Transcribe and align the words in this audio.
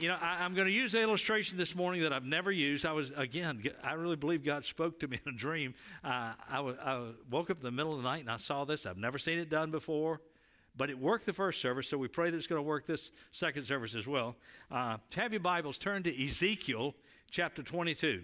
You 0.00 0.08
know, 0.08 0.16
I, 0.18 0.46
am 0.46 0.54
going 0.54 0.66
to 0.66 0.72
use 0.72 0.94
an 0.94 1.02
illustration 1.02 1.58
this 1.58 1.74
morning 1.74 2.04
that 2.04 2.12
I've 2.12 2.24
never 2.24 2.50
used. 2.50 2.86
I 2.86 2.92
was, 2.92 3.12
again, 3.16 3.62
I 3.84 3.92
really 3.92 4.16
believe 4.16 4.42
God 4.42 4.64
spoke 4.64 4.98
to 5.00 5.08
me 5.08 5.20
in 5.26 5.34
a 5.34 5.36
dream. 5.36 5.74
Uh, 6.02 6.32
I, 6.48 6.56
w- 6.56 6.76
I 6.82 7.10
woke 7.30 7.50
up 7.50 7.58
in 7.58 7.64
the 7.64 7.70
middle 7.70 7.94
of 7.94 8.02
the 8.02 8.08
night 8.08 8.20
and 8.20 8.30
I 8.30 8.38
saw 8.38 8.64
this. 8.64 8.86
I've 8.86 8.96
never 8.96 9.18
seen 9.18 9.38
it 9.38 9.50
done 9.50 9.70
before, 9.70 10.22
but 10.74 10.88
it 10.88 10.98
worked 10.98 11.26
the 11.26 11.34
first 11.34 11.60
service, 11.60 11.86
so 11.86 11.98
we 11.98 12.08
pray 12.08 12.30
that 12.30 12.36
it's 12.38 12.46
going 12.46 12.60
to 12.60 12.66
work 12.66 12.86
this 12.86 13.10
second 13.30 13.64
service 13.64 13.94
as 13.94 14.06
well. 14.06 14.36
Uh, 14.70 14.96
have 15.14 15.34
your 15.34 15.40
Bibles 15.40 15.76
turn 15.76 16.02
to 16.04 16.24
Ezekiel 16.24 16.94
chapter 17.30 17.62
22. 17.62 18.22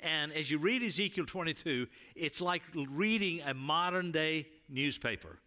And 0.00 0.30
as 0.30 0.50
you 0.50 0.58
read 0.58 0.82
Ezekiel 0.82 1.24
22, 1.24 1.86
it's 2.14 2.42
like 2.42 2.60
reading 2.74 3.40
a 3.46 3.54
modern 3.54 4.12
day 4.12 4.48
newspaper 4.68 5.38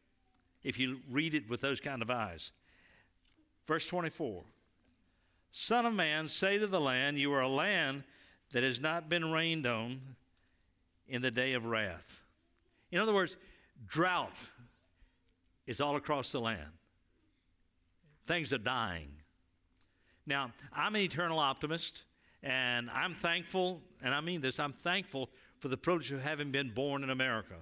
if 0.67 0.77
you 0.77 0.99
read 1.09 1.33
it 1.33 1.49
with 1.49 1.61
those 1.61 1.79
kind 1.79 2.01
of 2.01 2.11
eyes. 2.11 2.51
Verse 3.65 3.87
24 3.87 4.43
Son 5.53 5.85
of 5.85 5.93
man, 5.93 6.27
say 6.27 6.57
to 6.57 6.67
the 6.67 6.79
land, 6.79 7.17
You 7.17 7.33
are 7.33 7.41
a 7.41 7.47
land 7.47 8.03
that 8.51 8.63
has 8.63 8.81
not 8.81 9.07
been 9.07 9.31
rained 9.31 9.65
on 9.65 10.01
in 11.07 11.21
the 11.21 11.31
day 11.31 11.53
of 11.53 11.65
wrath. 11.65 12.21
In 12.91 12.99
other 12.99 13.13
words, 13.13 13.37
drought 13.87 14.35
is 15.65 15.79
all 15.79 15.95
across 15.95 16.33
the 16.33 16.41
land. 16.41 16.69
Things 18.25 18.51
are 18.51 18.57
dying. 18.57 19.07
Now, 20.25 20.51
I'm 20.73 20.95
an 20.95 21.01
eternal 21.01 21.39
optimist, 21.39 22.03
and 22.43 22.89
I'm 22.89 23.13
thankful, 23.13 23.81
and 24.03 24.13
I 24.13 24.19
mean 24.19 24.41
this, 24.41 24.59
I'm 24.59 24.73
thankful 24.73 25.29
for 25.59 25.69
the 25.69 25.77
privilege 25.77 26.11
of 26.11 26.21
having 26.21 26.51
been 26.51 26.71
born 26.71 27.03
in 27.03 27.09
America. 27.09 27.55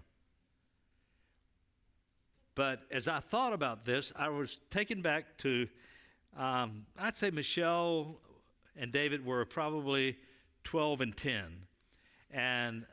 But 2.56 2.82
as 2.90 3.08
I 3.08 3.20
thought 3.20 3.54
about 3.54 3.86
this, 3.86 4.14
I 4.16 4.30
was 4.30 4.62
taken 4.70 5.02
back 5.02 5.38
to 5.40 5.68
um, 6.38 6.86
I'd 7.00 7.16
say 7.16 7.30
Michelle 7.30 8.18
and 8.76 8.92
David 8.92 9.26
were 9.26 9.46
probably 9.46 10.18
12 10.66 11.02
and 11.02 11.16
10. 11.18 11.44
And 12.32 12.86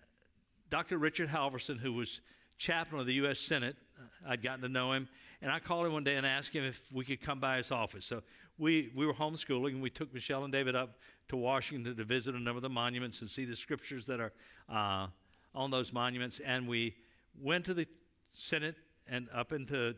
Dr. 0.71 0.99
Richard 0.99 1.29
Halverson, 1.29 1.79
who 1.79 1.93
was 1.93 2.21
chaplain 2.57 3.01
of 3.01 3.07
the 3.07 3.15
U.S. 3.15 3.41
Senate, 3.41 3.75
uh, 3.99 4.31
I'd 4.31 4.43
gotten 4.43 4.63
to 4.63 4.69
know 4.69 4.93
him, 4.93 5.09
and 5.41 5.51
I 5.51 5.59
called 5.59 5.87
him 5.87 5.93
one 5.93 6.05
day 6.05 6.15
and 6.15 6.25
asked 6.25 6.55
him 6.55 6.63
if 6.63 6.81
we 6.93 7.05
could 7.05 7.21
come 7.21 7.41
by 7.41 7.57
his 7.57 7.73
office. 7.73 8.05
So 8.05 8.23
we, 8.59 8.93
we 8.95 9.07
were 9.07 9.15
homeschooling, 9.15 9.73
and 9.73 9.83
we 9.83 9.91
took 9.91 10.15
Michelle 10.15 10.45
and 10.45 10.53
David 10.53 10.77
up 10.77 10.99
to 11.29 11.37
Washington 11.37 11.97
to 11.97 12.05
visit 12.05 12.37
a 12.37 12.39
number 12.39 12.59
of 12.59 12.63
the 12.63 12.71
monuments 12.71 13.23
and 13.23 13.29
see 13.29 13.45
the 13.45 13.57
scriptures 13.57 14.07
that 14.07 14.21
are 14.21 14.33
uh, 14.69 15.09
on 15.53 15.73
those 15.73 15.93
monuments. 15.93 16.41
And 16.45 16.69
we 16.69 16.95
went 17.41 17.65
to 17.65 17.75
the 17.75 17.89
Senate 18.35 18.77
and 19.09 19.29
up 19.35 19.53
into 19.53 19.95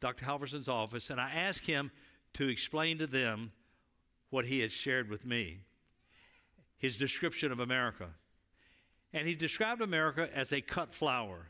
Dr. 0.00 0.24
Halverson's 0.24 0.68
office, 0.68 1.10
and 1.10 1.20
I 1.20 1.30
asked 1.30 1.66
him 1.66 1.90
to 2.34 2.48
explain 2.48 2.98
to 2.98 3.06
them 3.06 3.52
what 4.30 4.44
he 4.44 4.60
had 4.60 4.70
shared 4.70 5.08
with 5.08 5.24
me 5.24 5.60
his 6.78 6.96
description 6.96 7.50
of 7.50 7.58
America. 7.58 8.08
And 9.12 9.26
he 9.26 9.34
described 9.34 9.82
America 9.82 10.28
as 10.34 10.52
a 10.52 10.60
cut 10.60 10.94
flower. 10.94 11.48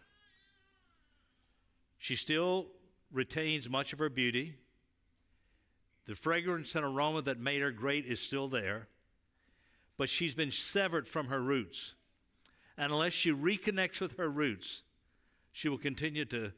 She 1.98 2.16
still 2.16 2.68
retains 3.12 3.68
much 3.68 3.92
of 3.92 3.98
her 3.98 4.08
beauty. 4.08 4.54
The 6.06 6.14
fragrance 6.14 6.74
and 6.74 6.84
aroma 6.84 7.22
that 7.22 7.38
made 7.38 7.60
her 7.60 7.70
great 7.70 8.06
is 8.06 8.20
still 8.20 8.48
there, 8.48 8.88
but 9.98 10.08
she's 10.08 10.34
been 10.34 10.50
severed 10.50 11.06
from 11.06 11.26
her 11.26 11.40
roots. 11.40 11.94
And 12.78 12.92
unless 12.92 13.12
she 13.12 13.32
reconnects 13.32 14.00
with 14.00 14.16
her 14.16 14.30
roots, 14.30 14.82
she 15.52 15.68
will 15.68 15.78
continue 15.78 16.24
to 16.26 16.52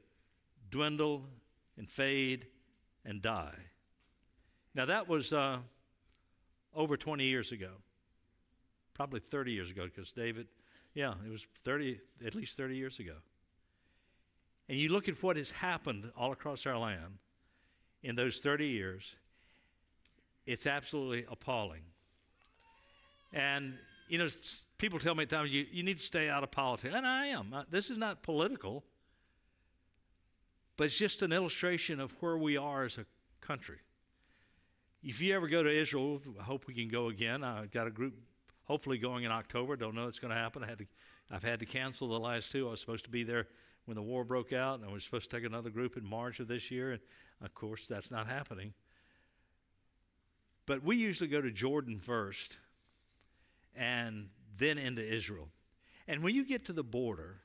dwindle 0.70 1.26
and 1.76 1.90
fade 1.90 2.46
and 3.04 3.20
die. 3.22 3.56
Now, 4.74 4.86
that 4.86 5.08
was 5.08 5.32
uh, 5.32 5.58
over 6.74 6.96
20 6.96 7.24
years 7.24 7.52
ago, 7.52 7.70
probably 8.94 9.20
30 9.20 9.52
years 9.52 9.70
ago, 9.70 9.84
because 9.84 10.12
David, 10.12 10.46
yeah, 10.94 11.14
it 11.26 11.30
was 11.30 11.46
30, 11.64 11.98
at 12.24 12.34
least 12.34 12.56
30 12.56 12.76
years 12.76 12.98
ago. 12.98 13.16
And 14.68 14.78
you 14.78 14.90
look 14.90 15.08
at 15.08 15.20
what 15.22 15.36
has 15.36 15.50
happened 15.50 16.10
all 16.16 16.30
across 16.30 16.66
our 16.66 16.78
land 16.78 17.18
in 18.02 18.14
those 18.14 18.40
30 18.40 18.68
years, 18.68 19.16
it's 20.46 20.66
absolutely 20.66 21.26
appalling. 21.28 21.82
And, 23.32 23.74
you 24.08 24.18
know, 24.18 24.28
people 24.78 24.98
tell 24.98 25.14
me 25.14 25.24
at 25.24 25.28
times, 25.28 25.52
you, 25.52 25.66
you 25.70 25.82
need 25.82 25.98
to 25.98 26.04
stay 26.04 26.28
out 26.28 26.42
of 26.42 26.50
politics. 26.50 26.94
And 26.94 27.06
I 27.06 27.26
am. 27.26 27.54
This 27.70 27.90
is 27.90 27.98
not 27.98 28.22
political, 28.22 28.84
but 30.80 30.86
it's 30.86 30.96
just 30.96 31.20
an 31.20 31.30
illustration 31.30 32.00
of 32.00 32.10
where 32.20 32.38
we 32.38 32.56
are 32.56 32.84
as 32.84 32.96
a 32.96 33.04
country. 33.42 33.76
If 35.02 35.20
you 35.20 35.36
ever 35.36 35.46
go 35.46 35.62
to 35.62 35.70
Israel, 35.70 36.22
I 36.40 36.42
hope 36.42 36.66
we 36.66 36.72
can 36.72 36.88
go 36.88 37.08
again. 37.08 37.44
I've 37.44 37.70
got 37.70 37.86
a 37.86 37.90
group 37.90 38.14
hopefully 38.64 38.96
going 38.96 39.24
in 39.24 39.30
October. 39.30 39.76
Don't 39.76 39.94
know 39.94 40.08
it's 40.08 40.18
going 40.18 40.32
to 40.32 40.40
happen. 40.40 40.64
I 40.64 40.68
had 40.68 40.78
to, 40.78 40.86
I've 41.30 41.44
had 41.44 41.60
to 41.60 41.66
cancel 41.66 42.08
the 42.08 42.18
last 42.18 42.50
two. 42.50 42.66
I 42.66 42.70
was 42.70 42.80
supposed 42.80 43.04
to 43.04 43.10
be 43.10 43.24
there 43.24 43.46
when 43.84 43.96
the 43.96 44.02
war 44.02 44.24
broke 44.24 44.54
out, 44.54 44.80
and 44.80 44.88
I 44.88 44.90
was 44.90 45.04
supposed 45.04 45.30
to 45.30 45.36
take 45.36 45.44
another 45.44 45.68
group 45.68 45.98
in 45.98 46.06
March 46.06 46.40
of 46.40 46.48
this 46.48 46.70
year, 46.70 46.92
and 46.92 47.00
of 47.44 47.54
course 47.54 47.86
that's 47.86 48.10
not 48.10 48.26
happening. 48.26 48.72
But 50.64 50.82
we 50.82 50.96
usually 50.96 51.28
go 51.28 51.42
to 51.42 51.50
Jordan 51.50 52.00
first, 52.00 52.56
and 53.76 54.30
then 54.58 54.78
into 54.78 55.06
Israel. 55.06 55.50
And 56.08 56.22
when 56.22 56.34
you 56.34 56.46
get 56.46 56.64
to 56.64 56.72
the 56.72 56.82
border, 56.82 57.42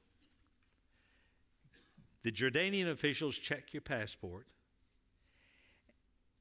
the 2.26 2.32
Jordanian 2.32 2.90
officials 2.90 3.38
check 3.38 3.72
your 3.72 3.82
passport 3.82 4.48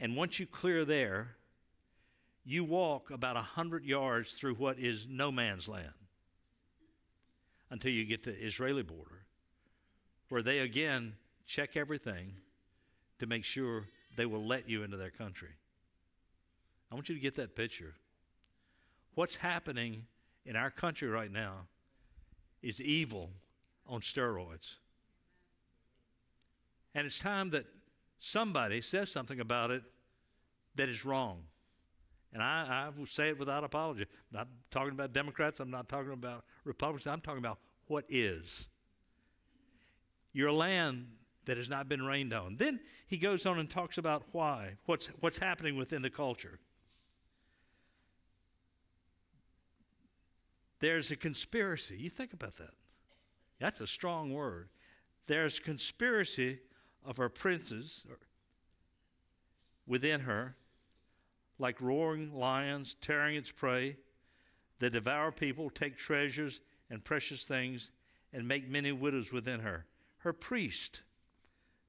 and 0.01 0.17
once 0.17 0.41
you 0.41 0.47
clear 0.47 0.87
there, 0.87 1.37
you 2.43 2.65
walk 2.65 3.11
about 3.11 3.37
100 3.37 3.85
yards 3.85 4.35
through 4.35 4.55
what 4.55 4.79
is 4.79 5.07
no 5.07 5.31
man's 5.31 5.69
land 5.69 5.93
until 7.69 7.91
you 7.91 8.07
get 8.07 8.23
to 8.23 8.33
the 8.33 8.43
Israeli 8.43 8.83
border, 8.83 9.27
where 10.31 10.43
they 10.43 10.61
again 10.61 11.17
check 11.47 11.77
everything 11.77 12.33
to 13.19 13.27
make 13.27 13.45
sure 13.45 13.85
they 14.17 14.25
will 14.25 14.47
let 14.47 14.67
you 14.67 14.85
into 14.85 14.97
their 14.97 15.11
country. 15.11 15.53
I 16.91 16.95
want 16.95 17.11
you 17.11 17.15
to 17.15 17.21
get 17.21 17.37
that 17.37 17.55
picture. 17.55 17.93
What's 19.17 19.37
happening 19.37 20.07
in 20.47 20.57
our 20.57 20.71
country 20.71 21.09
right 21.09 21.31
now 21.31 21.67
is 22.63 22.81
evil 22.81 23.29
on 23.87 24.01
steroids. 24.01 24.77
And 26.95 27.07
it's 27.07 27.19
time 27.19 27.51
that 27.51 27.67
somebody 28.19 28.81
says 28.81 29.11
something 29.11 29.41
about 29.41 29.71
it 29.71 29.83
that 30.77 30.89
is 30.89 31.05
wrong. 31.05 31.43
And 32.33 32.43
I, 32.43 32.89
I 32.89 32.99
will 32.99 33.07
say 33.07 33.29
it 33.29 33.39
without 33.39 33.65
apology. 33.65 34.03
I'm 34.03 34.39
not 34.39 34.49
talking 34.71 34.93
about 34.93 35.13
Democrats, 35.13 35.61
I'm 35.61 35.71
not 35.71 35.89
talking 35.89 36.13
about 36.13 36.45
Republicans, 36.65 37.07
I'm 37.07 37.21
talking 37.21 37.39
about 37.39 37.59
what 37.87 38.05
is. 38.09 38.67
Your 40.33 40.51
land 40.51 41.07
that 41.45 41.57
has 41.57 41.69
not 41.69 41.89
been 41.89 42.03
rained 42.03 42.33
on. 42.33 42.57
Then 42.57 42.81
he 43.07 43.19
goes 43.19 43.47
on 43.47 43.59
and 43.59 43.71
talks 43.71 43.99
about 43.99 44.25
why, 44.33 44.77
what's, 44.87 45.07
what's 45.21 45.39
happening 45.39 45.77
within 45.77 46.03
the 46.03 46.11
culture. 46.11 46.59
There's 50.81 51.11
a 51.11 51.17
conspiracy. 51.17 51.97
You 51.97 52.11
think 52.11 52.33
about 52.33 52.57
that. 52.57 52.73
That's 53.61 53.81
a 53.81 53.87
strong 53.87 54.33
word. 54.33 54.69
There's 55.27 55.59
conspiracy 55.59 56.59
of 57.05 57.17
her 57.17 57.29
princes 57.29 58.05
within 59.87 60.21
her, 60.21 60.57
like 61.59 61.81
roaring 61.81 62.35
lions 62.35 62.95
tearing 63.01 63.37
its 63.37 63.51
prey. 63.51 63.97
They 64.79 64.89
devour 64.89 65.31
people, 65.33 65.71
take 65.71 65.97
treasures 65.97 66.61
and 66.91 67.05
precious 67.05 67.47
things, 67.47 67.93
and 68.33 68.49
make 68.49 68.69
many 68.69 68.93
widows 68.93 69.33
within 69.33 69.61
her. 69.61 69.87
Her 70.19 70.33
priests 70.33 71.03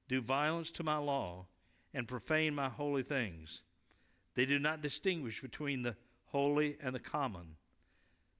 do 0.08 0.20
violence 0.20 0.70
to 0.72 0.84
my 0.84 0.98
law 0.98 1.46
and 1.92 2.06
profane 2.06 2.54
my 2.54 2.68
holy 2.68 3.02
things. 3.02 3.62
They 4.34 4.46
do 4.46 4.58
not 4.58 4.82
distinguish 4.82 5.40
between 5.40 5.82
the 5.82 5.96
holy 6.26 6.76
and 6.80 6.94
the 6.94 7.00
common. 7.00 7.56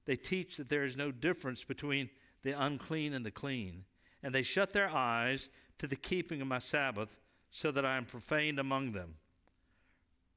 They 0.05 0.15
teach 0.15 0.57
that 0.57 0.69
there 0.69 0.85
is 0.85 0.95
no 0.95 1.11
difference 1.11 1.63
between 1.63 2.09
the 2.43 2.51
unclean 2.51 3.13
and 3.13 3.25
the 3.25 3.31
clean 3.31 3.83
and 4.23 4.33
they 4.33 4.43
shut 4.43 4.73
their 4.73 4.89
eyes 4.89 5.49
to 5.79 5.87
the 5.87 5.95
keeping 5.95 6.41
of 6.41 6.47
my 6.47 6.59
Sabbath, 6.59 7.19
so 7.51 7.71
that 7.71 7.85
I 7.85 7.97
am 7.97 8.05
profaned 8.05 8.59
among 8.59 8.91
them. 8.91 9.15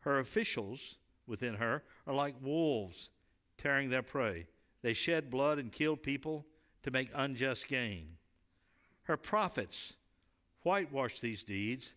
Her 0.01 0.19
officials 0.19 0.99
within 1.27 1.55
her 1.55 1.83
are 2.07 2.15
like 2.15 2.35
wolves 2.43 3.11
tearing 3.59 3.91
their 3.91 4.03
prey. 4.03 4.47
They 4.83 4.93
shed 4.93 5.31
blood 5.31 5.59
and 5.59 5.71
kill 5.71 5.97
people 5.97 6.47
to 6.83 6.91
make 6.91 7.11
unjust 7.15 7.69
gain. 7.69 8.17
Her 9.03 9.17
prophets 9.17 9.97
whitewash 10.63 11.21
these 11.21 11.45
deeds 11.45 11.95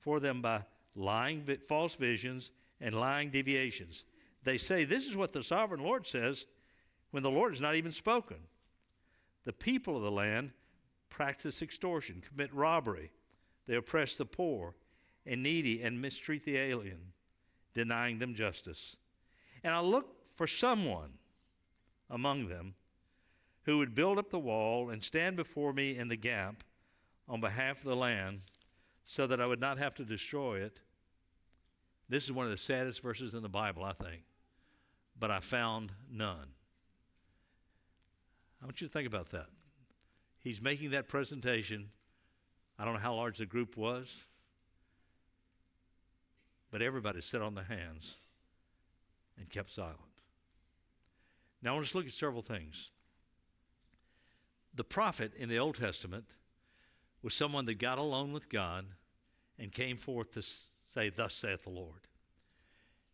for 0.00 0.20
them 0.20 0.42
by 0.42 0.62
lying 0.94 1.44
false 1.66 1.94
visions 1.94 2.50
and 2.80 2.94
lying 2.94 3.30
divinations. 3.30 4.04
They 4.42 4.58
say, 4.58 4.84
This 4.84 5.06
is 5.06 5.16
what 5.16 5.32
the 5.32 5.42
sovereign 5.42 5.82
Lord 5.82 6.06
says, 6.06 6.46
when 7.10 7.22
the 7.22 7.30
Lord 7.30 7.52
has 7.52 7.60
not 7.60 7.76
even 7.76 7.92
spoken. 7.92 8.36
The 9.44 9.52
people 9.52 9.96
of 9.96 10.02
the 10.02 10.10
land 10.10 10.50
practice 11.08 11.62
extortion, 11.62 12.22
commit 12.26 12.52
robbery. 12.54 13.10
They 13.66 13.74
oppress 13.74 14.16
the 14.16 14.26
poor 14.26 14.74
and 15.24 15.42
needy 15.42 15.82
and 15.82 16.00
mistreat 16.00 16.44
the 16.44 16.56
alien, 16.56 17.12
denying 17.74 18.18
them 18.18 18.34
justice. 18.34 18.96
And 19.64 19.74
I 19.74 19.80
looked 19.80 20.36
for 20.36 20.46
someone 20.46 21.14
among 22.08 22.48
them 22.48 22.74
who 23.64 23.78
would 23.78 23.94
build 23.94 24.18
up 24.18 24.30
the 24.30 24.38
wall 24.38 24.90
and 24.90 25.02
stand 25.02 25.36
before 25.36 25.72
me 25.72 25.96
in 25.96 26.08
the 26.08 26.16
gap 26.16 26.62
on 27.28 27.40
behalf 27.40 27.78
of 27.78 27.84
the 27.84 27.96
land 27.96 28.42
so 29.04 29.26
that 29.26 29.40
I 29.40 29.48
would 29.48 29.60
not 29.60 29.78
have 29.78 29.94
to 29.96 30.04
destroy 30.04 30.60
it. 30.60 30.80
This 32.08 32.24
is 32.24 32.32
one 32.32 32.44
of 32.44 32.52
the 32.52 32.58
saddest 32.58 33.02
verses 33.02 33.34
in 33.34 33.42
the 33.42 33.48
Bible, 33.48 33.82
I 33.82 33.92
think. 33.92 34.22
But 35.18 35.32
I 35.32 35.40
found 35.40 35.92
none. 36.10 36.48
I 38.62 38.64
want 38.64 38.80
you 38.80 38.86
to 38.86 38.92
think 38.92 39.08
about 39.08 39.30
that. 39.30 39.46
He's 40.46 40.62
making 40.62 40.90
that 40.90 41.08
presentation. 41.08 41.88
I 42.78 42.84
don't 42.84 42.94
know 42.94 43.00
how 43.00 43.16
large 43.16 43.38
the 43.38 43.46
group 43.46 43.76
was, 43.76 44.26
but 46.70 46.82
everybody 46.82 47.20
sat 47.20 47.42
on 47.42 47.56
their 47.56 47.64
hands 47.64 48.18
and 49.36 49.50
kept 49.50 49.72
silent. 49.72 49.98
Now, 51.60 51.70
I 51.70 51.72
want 51.74 51.86
us 51.86 51.90
to 51.90 51.96
look 51.96 52.06
at 52.06 52.12
several 52.12 52.42
things. 52.42 52.92
The 54.72 54.84
prophet 54.84 55.32
in 55.36 55.48
the 55.48 55.58
Old 55.58 55.74
Testament 55.74 56.26
was 57.24 57.34
someone 57.34 57.66
that 57.66 57.80
got 57.80 57.98
alone 57.98 58.32
with 58.32 58.48
God 58.48 58.86
and 59.58 59.72
came 59.72 59.96
forth 59.96 60.30
to 60.34 60.42
say, 60.42 61.08
Thus 61.08 61.34
saith 61.34 61.64
the 61.64 61.70
Lord. 61.70 62.06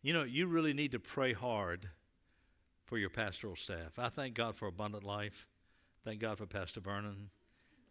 You 0.03 0.13
know, 0.13 0.23
you 0.23 0.45
really 0.45 0.73
need 0.73 0.91
to 0.91 0.99
pray 0.99 1.33
hard 1.33 1.89
for 2.85 2.99
your 2.99 3.09
pastoral 3.09 3.55
staff. 3.55 3.97
I 3.97 4.09
thank 4.09 4.35
God 4.35 4.55
for 4.55 4.67
abundant 4.67 5.03
life. 5.03 5.47
Thank 6.03 6.19
God 6.19 6.37
for 6.37 6.45
Pastor 6.45 6.81
Vernon. 6.81 7.29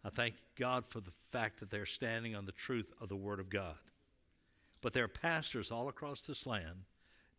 I 0.03 0.09
thank 0.09 0.35
God 0.57 0.85
for 0.85 0.99
the 0.99 1.11
fact 1.31 1.59
that 1.59 1.71
they're 1.71 1.85
standing 1.85 2.35
on 2.35 2.45
the 2.45 2.51
truth 2.51 2.91
of 3.01 3.09
the 3.09 3.15
Word 3.15 3.39
of 3.39 3.49
God. 3.49 3.77
But 4.81 4.93
there 4.93 5.05
are 5.05 5.09
pastors 5.09 5.71
all 5.71 5.87
across 5.87 6.21
this 6.21 6.45
land, 6.45 6.83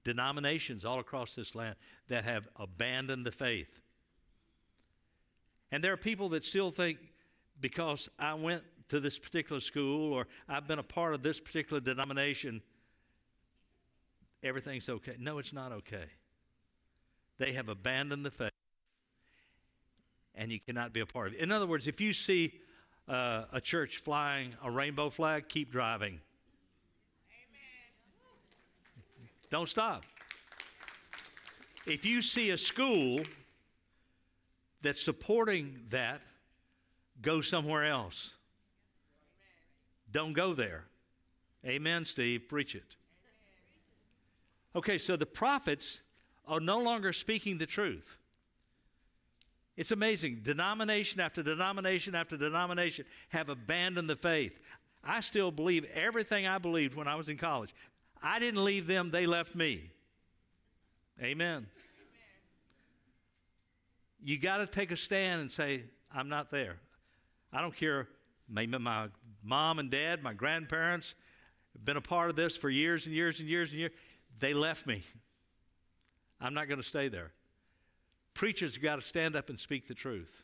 denominations 0.02 0.84
all 0.84 0.98
across 0.98 1.34
this 1.34 1.54
land 1.54 1.76
that 2.08 2.24
have 2.24 2.48
abandoned 2.56 3.26
the 3.26 3.32
faith. 3.32 3.80
And 5.70 5.84
there 5.84 5.92
are 5.92 5.98
people 5.98 6.30
that 6.30 6.44
still 6.44 6.70
think 6.70 6.98
because 7.60 8.08
I 8.18 8.34
went 8.34 8.62
to 8.88 8.98
this 8.98 9.18
particular 9.18 9.60
school 9.60 10.12
or 10.12 10.26
I've 10.48 10.66
been 10.66 10.78
a 10.78 10.84
part 10.84 11.14
of 11.14 11.22
this 11.22 11.38
particular 11.38 11.80
denomination, 11.80 12.62
everything's 14.42 14.88
okay. 14.88 15.16
No, 15.18 15.38
it's 15.38 15.52
not 15.52 15.72
okay. 15.72 16.06
They 17.38 17.52
have 17.52 17.68
abandoned 17.68 18.24
the 18.24 18.30
faith, 18.30 18.50
and 20.34 20.50
you 20.50 20.60
cannot 20.60 20.92
be 20.92 21.00
a 21.00 21.06
part 21.06 21.28
of 21.28 21.34
it. 21.34 21.40
In 21.40 21.52
other 21.52 21.66
words, 21.66 21.86
if 21.86 22.00
you 22.00 22.12
see 22.12 22.58
uh, 23.08 23.44
a 23.52 23.60
church 23.60 23.98
flying 23.98 24.54
a 24.62 24.70
rainbow 24.70 25.10
flag, 25.10 25.48
keep 25.48 25.70
driving. 25.70 26.20
Amen. 27.30 29.28
Don't 29.50 29.68
stop. 29.68 30.04
If 31.86 32.06
you 32.06 32.22
see 32.22 32.50
a 32.50 32.58
school 32.58 33.18
that's 34.82 35.02
supporting 35.02 35.80
that, 35.90 36.20
go 37.20 37.40
somewhere 37.40 37.84
else. 37.84 38.36
Don't 40.10 40.32
go 40.32 40.54
there. 40.54 40.84
Amen, 41.66 42.04
Steve. 42.04 42.48
Preach 42.48 42.74
it. 42.74 42.96
Okay, 44.76 44.98
so 44.98 45.16
the 45.16 45.26
prophets 45.26 46.02
are 46.46 46.60
no 46.60 46.78
longer 46.78 47.12
speaking 47.12 47.58
the 47.58 47.66
truth. 47.66 48.18
It's 49.76 49.90
amazing. 49.90 50.40
Denomination 50.42 51.20
after 51.20 51.42
denomination 51.42 52.14
after 52.14 52.36
denomination 52.36 53.04
have 53.30 53.48
abandoned 53.48 54.08
the 54.08 54.16
faith. 54.16 54.58
I 55.02 55.20
still 55.20 55.50
believe 55.50 55.84
everything 55.94 56.46
I 56.46 56.58
believed 56.58 56.94
when 56.94 57.08
I 57.08 57.16
was 57.16 57.28
in 57.28 57.36
college. 57.36 57.74
I 58.22 58.38
didn't 58.38 58.64
leave 58.64 58.86
them, 58.86 59.10
they 59.10 59.26
left 59.26 59.54
me. 59.54 59.90
Amen. 61.20 61.48
Amen. 61.48 61.66
You 64.22 64.38
got 64.38 64.58
to 64.58 64.66
take 64.66 64.90
a 64.90 64.96
stand 64.96 65.42
and 65.42 65.50
say, 65.50 65.82
I'm 66.12 66.28
not 66.28 66.50
there. 66.50 66.76
I 67.52 67.60
don't 67.60 67.76
care. 67.76 68.08
Maybe 68.48 68.78
my 68.78 69.08
mom 69.42 69.78
and 69.78 69.90
dad, 69.90 70.22
my 70.22 70.32
grandparents 70.32 71.14
have 71.74 71.84
been 71.84 71.96
a 71.96 72.00
part 72.00 72.30
of 72.30 72.36
this 72.36 72.56
for 72.56 72.70
years 72.70 73.06
and 73.06 73.14
years 73.14 73.40
and 73.40 73.48
years 73.48 73.70
and 73.70 73.80
years. 73.80 73.92
They 74.40 74.54
left 74.54 74.86
me. 74.86 75.02
I'm 76.40 76.54
not 76.54 76.68
going 76.68 76.80
to 76.80 76.86
stay 76.86 77.08
there. 77.08 77.32
Preachers 78.34 78.74
have 78.74 78.82
got 78.82 78.96
to 78.96 79.02
stand 79.02 79.36
up 79.36 79.48
and 79.48 79.58
speak 79.58 79.86
the 79.86 79.94
truth. 79.94 80.42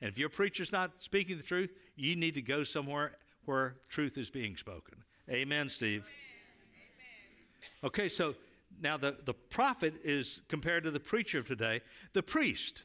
And 0.00 0.10
if 0.10 0.18
your 0.18 0.28
preacher's 0.28 0.72
not 0.72 0.90
speaking 0.98 1.36
the 1.36 1.42
truth, 1.42 1.70
you 1.94 2.16
need 2.16 2.34
to 2.34 2.42
go 2.42 2.64
somewhere 2.64 3.12
where 3.44 3.76
truth 3.88 4.18
is 4.18 4.30
being 4.30 4.56
spoken. 4.56 4.96
Amen, 5.30 5.70
Steve. 5.70 6.02
Amen. 6.02 7.84
Okay, 7.84 8.08
so 8.08 8.34
now 8.80 8.96
the, 8.96 9.16
the 9.24 9.34
prophet 9.34 9.94
is 10.04 10.40
compared 10.48 10.84
to 10.84 10.90
the 10.90 11.00
preacher 11.00 11.38
of 11.38 11.46
today, 11.46 11.80
the 12.12 12.22
priest. 12.22 12.82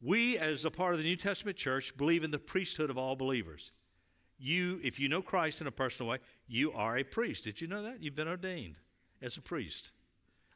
We, 0.00 0.38
as 0.38 0.64
a 0.64 0.70
part 0.70 0.92
of 0.92 0.98
the 0.98 1.04
New 1.04 1.16
Testament 1.16 1.56
church, 1.56 1.96
believe 1.96 2.24
in 2.24 2.30
the 2.30 2.38
priesthood 2.38 2.90
of 2.90 2.98
all 2.98 3.16
believers. 3.16 3.72
You, 4.38 4.80
if 4.82 5.00
you 5.00 5.08
know 5.08 5.22
Christ 5.22 5.60
in 5.60 5.66
a 5.66 5.72
personal 5.72 6.10
way, 6.10 6.18
you 6.46 6.72
are 6.72 6.98
a 6.98 7.04
priest. 7.04 7.44
Did 7.44 7.60
you 7.60 7.66
know 7.66 7.82
that? 7.82 8.02
You've 8.02 8.14
been 8.14 8.28
ordained 8.28 8.76
as 9.22 9.36
a 9.36 9.40
priest. 9.40 9.92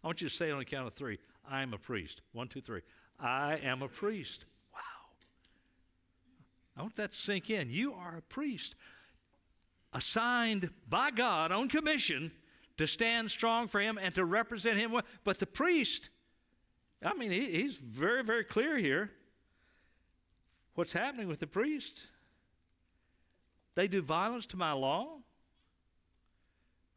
I 0.03 0.07
want 0.07 0.21
you 0.21 0.29
to 0.29 0.35
say 0.35 0.49
it 0.49 0.53
on 0.53 0.59
the 0.59 0.65
count 0.65 0.87
of 0.87 0.95
three 0.95 1.19
I 1.51 1.63
am 1.63 1.75
a 1.75 1.79
priest. 1.79 2.23
One, 2.33 2.49
two, 2.49 2.61
three. 2.61 2.83
I 3.19 3.59
am 3.63 3.83
a 3.83 3.89
priest. 3.89 4.45
Wow. 4.73 4.81
I 6.77 6.83
want 6.83 6.97
that 6.97 7.13
to 7.13 7.19
sink 7.19 7.51
in. 7.51 7.71
You 7.71 7.93
are 7.95 8.17
a 8.17 8.23
priest 8.23 8.77
assigned 9.93 10.71
by 10.89 11.11
God 11.11 11.51
on 11.51 11.69
commission 11.69 12.31
to 12.77 12.87
stand 12.87 13.31
strong 13.31 13.67
for 13.67 13.81
Him 13.81 13.99
and 14.01 14.15
to 14.15 14.25
represent 14.25 14.79
Him. 14.79 14.95
But 15.25 15.39
the 15.39 15.47
priest, 15.47 16.11
I 17.05 17.15
mean, 17.15 17.33
he, 17.33 17.51
he's 17.51 17.77
very, 17.77 18.23
very 18.23 18.45
clear 18.45 18.79
here. 18.79 19.11
What's 20.75 20.93
happening 20.93 21.29
with 21.29 21.41
the 21.41 21.47
priest? 21.47 22.07
They 23.75 23.89
do 23.89 24.03
violence 24.03 24.47
to 24.47 24.57
my 24.57 24.73
law, 24.73 25.19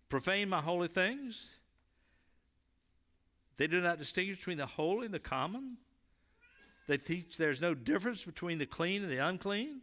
profane 0.10 0.48
my 0.48 0.62
holy 0.62 0.88
things. 0.88 1.56
They 3.58 3.68
do 3.68 3.82
not 3.82 4.00
distinguish 4.00 4.40
between 4.40 4.58
the 4.58 4.66
holy 4.66 5.06
and 5.06 5.14
the 5.14 5.20
common. 5.20 5.78
They 6.88 6.98
teach 6.98 7.38
there's 7.38 7.62
no 7.62 7.74
difference 7.74 8.24
between 8.24 8.57
the 8.57 8.66
clean 8.66 9.04
and 9.04 9.12
the 9.12 9.19
unclean. 9.19 9.81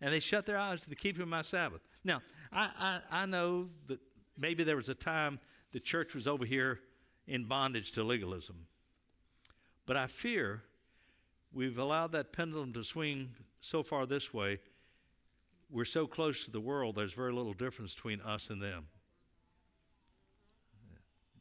And 0.00 0.12
they 0.12 0.20
shut 0.20 0.46
their 0.46 0.58
eyes 0.58 0.82
to 0.82 0.88
the 0.88 0.96
keeping 0.96 1.22
of 1.22 1.28
my 1.28 1.42
Sabbath. 1.42 1.80
Now, 2.04 2.20
I, 2.52 3.00
I, 3.10 3.22
I 3.22 3.26
know 3.26 3.68
that 3.86 3.98
maybe 4.36 4.62
there 4.62 4.76
was 4.76 4.88
a 4.88 4.94
time 4.94 5.40
the 5.72 5.80
church 5.80 6.14
was 6.14 6.26
over 6.26 6.44
here 6.44 6.80
in 7.26 7.44
bondage 7.44 7.92
to 7.92 8.04
legalism. 8.04 8.66
But 9.86 9.96
I 9.96 10.06
fear 10.06 10.62
we've 11.52 11.78
allowed 11.78 12.12
that 12.12 12.32
pendulum 12.32 12.72
to 12.74 12.84
swing 12.84 13.30
so 13.60 13.82
far 13.82 14.06
this 14.06 14.32
way. 14.32 14.58
We're 15.70 15.84
so 15.84 16.06
close 16.06 16.44
to 16.44 16.50
the 16.50 16.60
world, 16.60 16.96
there's 16.96 17.12
very 17.12 17.32
little 17.32 17.54
difference 17.54 17.94
between 17.94 18.20
us 18.20 18.50
and 18.50 18.62
them. 18.62 18.86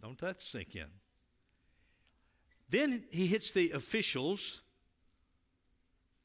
Don't 0.01 0.17
that 0.19 0.41
sink 0.41 0.75
in? 0.75 0.87
Then 2.75 3.05
he 3.09 3.25
hits 3.25 3.53
the 3.53 3.71
officials, 3.71 4.59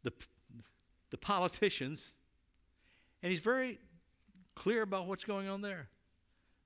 the, 0.03 0.13
the 1.11 1.17
politicians, 1.17 2.11
and 3.23 3.31
he's 3.31 3.39
very 3.39 3.79
clear 4.57 4.83
about 4.83 5.07
what's 5.07 5.23
going 5.23 5.49
on 5.49 5.61
there. 5.61 5.87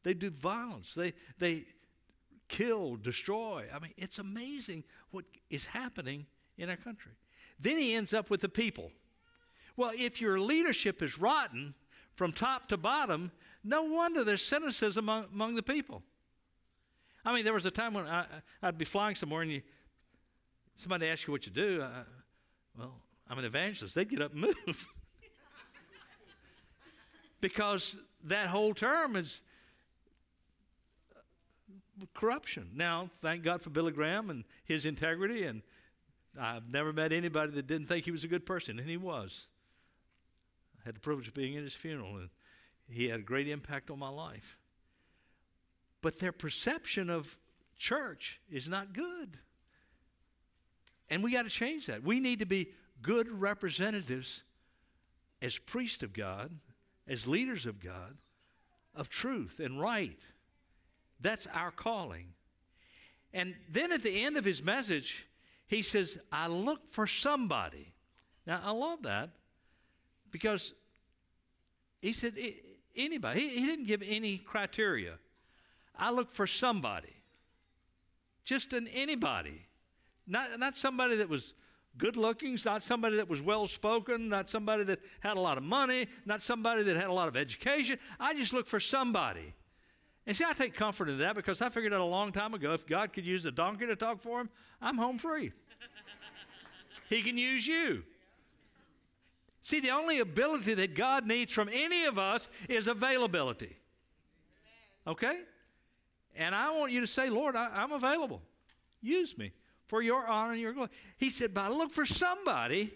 They 0.02 0.14
do 0.14 0.30
violence, 0.30 0.94
they, 0.94 1.12
they 1.38 1.66
kill, 2.48 2.96
destroy. 2.96 3.66
I 3.74 3.78
mean, 3.78 3.92
it's 3.98 4.18
amazing 4.18 4.84
what 5.10 5.26
is 5.50 5.66
happening 5.66 6.24
in 6.56 6.70
our 6.70 6.78
country. 6.78 7.12
Then 7.60 7.76
he 7.76 7.94
ends 7.94 8.14
up 8.14 8.30
with 8.30 8.40
the 8.40 8.48
people. 8.48 8.90
Well, 9.76 9.90
if 9.94 10.18
your 10.18 10.40
leadership 10.40 11.02
is 11.02 11.18
rotten 11.18 11.74
from 12.14 12.32
top 12.32 12.70
to 12.70 12.78
bottom, 12.78 13.32
no 13.62 13.82
wonder 13.82 14.24
there's 14.24 14.46
cynicism 14.46 15.10
among, 15.10 15.26
among 15.30 15.54
the 15.56 15.62
people. 15.62 16.02
I 17.24 17.34
mean, 17.34 17.44
there 17.44 17.54
was 17.54 17.66
a 17.66 17.70
time 17.70 17.94
when 17.94 18.06
I, 18.06 18.26
would 18.62 18.78
be 18.78 18.84
flying 18.84 19.16
somewhere 19.16 19.42
and 19.42 19.50
you, 19.50 19.62
somebody 20.76 21.06
asked 21.06 21.26
you 21.26 21.32
what 21.32 21.46
you 21.46 21.52
do. 21.52 21.82
I, 21.82 22.02
well, 22.78 22.94
I'm 23.28 23.38
an 23.38 23.44
evangelist. 23.44 23.94
They'd 23.94 24.08
get 24.08 24.20
up 24.20 24.32
and 24.32 24.42
move. 24.42 24.88
because 27.40 27.98
that 28.24 28.48
whole 28.48 28.74
term 28.74 29.16
is 29.16 29.42
uh, 31.14 32.04
corruption. 32.12 32.70
Now, 32.74 33.10
thank 33.20 33.42
God 33.42 33.62
for 33.62 33.70
Billy 33.70 33.92
Graham 33.92 34.28
and 34.28 34.44
his 34.64 34.84
integrity, 34.84 35.44
and 35.44 35.62
I've 36.38 36.68
never 36.68 36.92
met 36.92 37.12
anybody 37.12 37.52
that 37.52 37.66
didn't 37.66 37.86
think 37.86 38.04
he 38.04 38.10
was 38.10 38.24
a 38.24 38.28
good 38.28 38.44
person, 38.44 38.78
and 38.78 38.88
he 38.88 38.96
was. 38.96 39.46
I 40.80 40.88
had 40.88 40.96
the 40.96 41.00
privilege 41.00 41.28
of 41.28 41.34
being 41.34 41.56
at 41.56 41.62
his 41.62 41.74
funeral, 41.74 42.16
and 42.16 42.28
he 42.88 43.08
had 43.08 43.20
a 43.20 43.22
great 43.22 43.48
impact 43.48 43.90
on 43.90 43.98
my 43.98 44.10
life 44.10 44.58
but 46.04 46.18
their 46.18 46.32
perception 46.32 47.08
of 47.08 47.34
church 47.78 48.38
is 48.50 48.68
not 48.68 48.92
good. 48.92 49.38
And 51.08 51.22
we 51.24 51.32
got 51.32 51.44
to 51.44 51.50
change 51.50 51.86
that. 51.86 52.02
We 52.02 52.20
need 52.20 52.40
to 52.40 52.44
be 52.46 52.68
good 53.00 53.26
representatives 53.28 54.44
as 55.40 55.56
priests 55.56 56.02
of 56.02 56.12
God 56.12 56.50
as 57.08 57.26
leaders 57.26 57.64
of 57.64 57.80
God, 57.80 58.18
of 58.94 59.08
truth 59.08 59.60
and 59.60 59.80
right. 59.80 60.20
That's 61.20 61.46
our 61.54 61.70
calling. 61.70 62.28
And 63.32 63.54
then 63.70 63.90
at 63.90 64.02
the 64.02 64.24
end 64.24 64.36
of 64.36 64.44
his 64.44 64.62
message, 64.62 65.26
he 65.68 65.80
says, 65.80 66.18
I 66.30 66.48
look 66.48 66.86
for 66.88 67.06
somebody. 67.06 67.94
Now, 68.46 68.60
I 68.62 68.72
love 68.72 69.04
that 69.04 69.30
because 70.30 70.74
he 72.02 72.12
said, 72.12 72.34
anybody. 72.94 73.40
He, 73.40 73.60
he 73.60 73.66
didn't 73.66 73.86
give 73.86 74.02
any 74.06 74.36
criteria. 74.36 75.14
I 75.96 76.10
look 76.10 76.32
for 76.32 76.46
somebody, 76.46 77.14
just 78.44 78.72
an 78.72 78.88
anybody. 78.88 79.66
Not, 80.26 80.58
not 80.58 80.74
somebody 80.74 81.16
that 81.16 81.28
was 81.28 81.54
good 81.98 82.16
looking, 82.16 82.58
not 82.64 82.82
somebody 82.82 83.16
that 83.16 83.28
was 83.28 83.42
well 83.42 83.66
spoken, 83.66 84.28
not 84.28 84.48
somebody 84.48 84.84
that 84.84 85.00
had 85.20 85.36
a 85.36 85.40
lot 85.40 85.58
of 85.58 85.64
money, 85.64 86.06
not 86.24 86.42
somebody 86.42 86.82
that 86.82 86.96
had 86.96 87.06
a 87.06 87.12
lot 87.12 87.28
of 87.28 87.36
education. 87.36 87.98
I 88.18 88.34
just 88.34 88.52
look 88.52 88.66
for 88.66 88.80
somebody. 88.80 89.54
And 90.26 90.34
see, 90.34 90.44
I 90.44 90.54
take 90.54 90.74
comfort 90.74 91.08
in 91.08 91.18
that 91.18 91.34
because 91.34 91.60
I 91.60 91.68
figured 91.68 91.92
out 91.92 92.00
a 92.00 92.04
long 92.04 92.32
time 92.32 92.54
ago 92.54 92.72
if 92.72 92.86
God 92.86 93.12
could 93.12 93.26
use 93.26 93.44
a 93.44 93.52
donkey 93.52 93.86
to 93.86 93.96
talk 93.96 94.22
for 94.22 94.40
him, 94.40 94.48
I'm 94.80 94.96
home 94.96 95.18
free. 95.18 95.52
he 97.10 97.22
can 97.22 97.36
use 97.36 97.66
you. 97.66 98.02
See, 99.60 99.80
the 99.80 99.90
only 99.90 100.18
ability 100.20 100.74
that 100.74 100.94
God 100.94 101.26
needs 101.26 101.52
from 101.52 101.68
any 101.72 102.04
of 102.04 102.18
us 102.18 102.48
is 102.68 102.88
availability. 102.88 103.76
Okay? 105.06 105.40
And 106.36 106.54
I 106.54 106.76
want 106.76 106.92
you 106.92 107.00
to 107.00 107.06
say, 107.06 107.30
Lord, 107.30 107.56
I, 107.56 107.82
am 107.82 107.92
available. 107.92 108.42
Use 109.00 109.36
me 109.38 109.52
for 109.86 110.02
your 110.02 110.26
honor 110.26 110.52
and 110.52 110.60
your 110.60 110.72
glory. 110.72 110.90
He 111.16 111.30
said, 111.30 111.54
but 111.54 111.64
I 111.64 111.68
look 111.68 111.92
for 111.92 112.06
somebody 112.06 112.92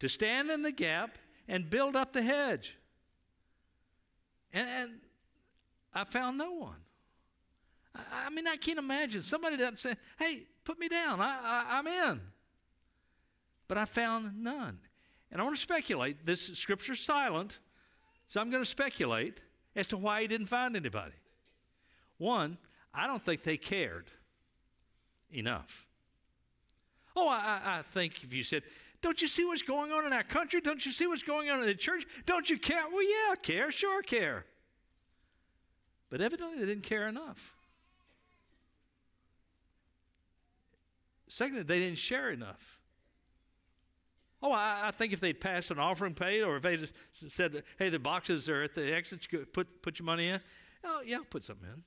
to 0.00 0.08
stand 0.08 0.50
in 0.50 0.62
the 0.62 0.72
gap 0.72 1.18
and 1.46 1.68
build 1.68 1.96
up 1.96 2.12
the 2.12 2.22
hedge. 2.22 2.76
And, 4.52 4.68
and 4.68 4.90
I 5.94 6.04
found 6.04 6.38
no 6.38 6.52
one. 6.52 6.76
I, 7.94 8.26
I, 8.26 8.30
mean, 8.30 8.46
I 8.46 8.56
can't 8.56 8.78
imagine 8.78 9.22
somebody 9.22 9.56
that 9.56 9.78
said, 9.78 9.96
hey, 10.18 10.42
put 10.64 10.78
me 10.78 10.88
down. 10.88 11.20
I, 11.20 11.38
I, 11.42 11.78
I'm 11.78 11.86
in. 11.86 12.20
But 13.66 13.78
I 13.78 13.84
found 13.84 14.42
none. 14.42 14.78
And 15.30 15.40
I 15.40 15.44
want 15.44 15.56
to 15.56 15.62
speculate. 15.62 16.24
This 16.24 16.46
scripture's 16.58 17.00
silent, 17.00 17.58
so 18.26 18.40
I'm 18.40 18.50
going 18.50 18.62
to 18.62 18.68
speculate 18.68 19.42
as 19.76 19.88
to 19.88 19.96
why 19.96 20.22
he 20.22 20.26
didn't 20.26 20.46
find 20.46 20.76
anybody. 20.76 21.14
One, 22.18 22.58
I 22.92 23.06
don't 23.06 23.22
think 23.22 23.42
they 23.44 23.56
cared 23.56 24.10
enough. 25.30 25.86
Oh, 27.16 27.28
I, 27.28 27.60
I 27.64 27.82
think 27.82 28.22
if 28.22 28.32
you 28.32 28.42
said, 28.42 28.62
Don't 29.00 29.22
you 29.22 29.28
see 29.28 29.44
what's 29.44 29.62
going 29.62 29.92
on 29.92 30.06
in 30.06 30.12
our 30.12 30.22
country? 30.22 30.60
Don't 30.60 30.84
you 30.84 30.92
see 30.92 31.06
what's 31.06 31.22
going 31.22 31.50
on 31.50 31.60
in 31.60 31.66
the 31.66 31.74
church? 31.74 32.06
Don't 32.26 32.48
you 32.48 32.58
care? 32.58 32.82
Well, 32.92 33.02
yeah, 33.02 33.34
care, 33.40 33.70
sure 33.70 34.02
care. 34.02 34.44
But 36.10 36.20
evidently 36.20 36.60
they 36.60 36.66
didn't 36.66 36.84
care 36.84 37.08
enough. 37.08 37.54
Secondly, 41.28 41.62
they 41.62 41.78
didn't 41.78 41.98
share 41.98 42.30
enough. 42.30 42.78
Oh, 44.42 44.52
I, 44.52 44.84
I, 44.84 44.90
think 44.92 45.12
if 45.12 45.20
they'd 45.20 45.38
passed 45.38 45.70
an 45.70 45.78
offering 45.78 46.14
plate 46.14 46.42
or 46.42 46.56
if 46.56 46.62
they 46.62 46.76
just 46.76 46.94
said, 47.28 47.64
hey, 47.78 47.88
the 47.90 47.98
boxes 47.98 48.48
are 48.48 48.62
at 48.62 48.74
the 48.74 48.94
exit, 48.94 49.26
put, 49.52 49.82
put 49.82 49.98
your 49.98 50.06
money 50.06 50.28
in. 50.28 50.40
Oh, 50.84 51.02
yeah, 51.04 51.16
I'll 51.16 51.24
put 51.24 51.42
something 51.42 51.68
in. 51.68 51.82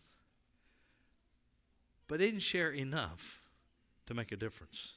But 2.12 2.20
they 2.20 2.26
didn't 2.26 2.42
share 2.42 2.72
enough 2.72 3.42
to 4.08 4.14
make 4.14 4.34
a 4.34 4.36
difference. 4.36 4.96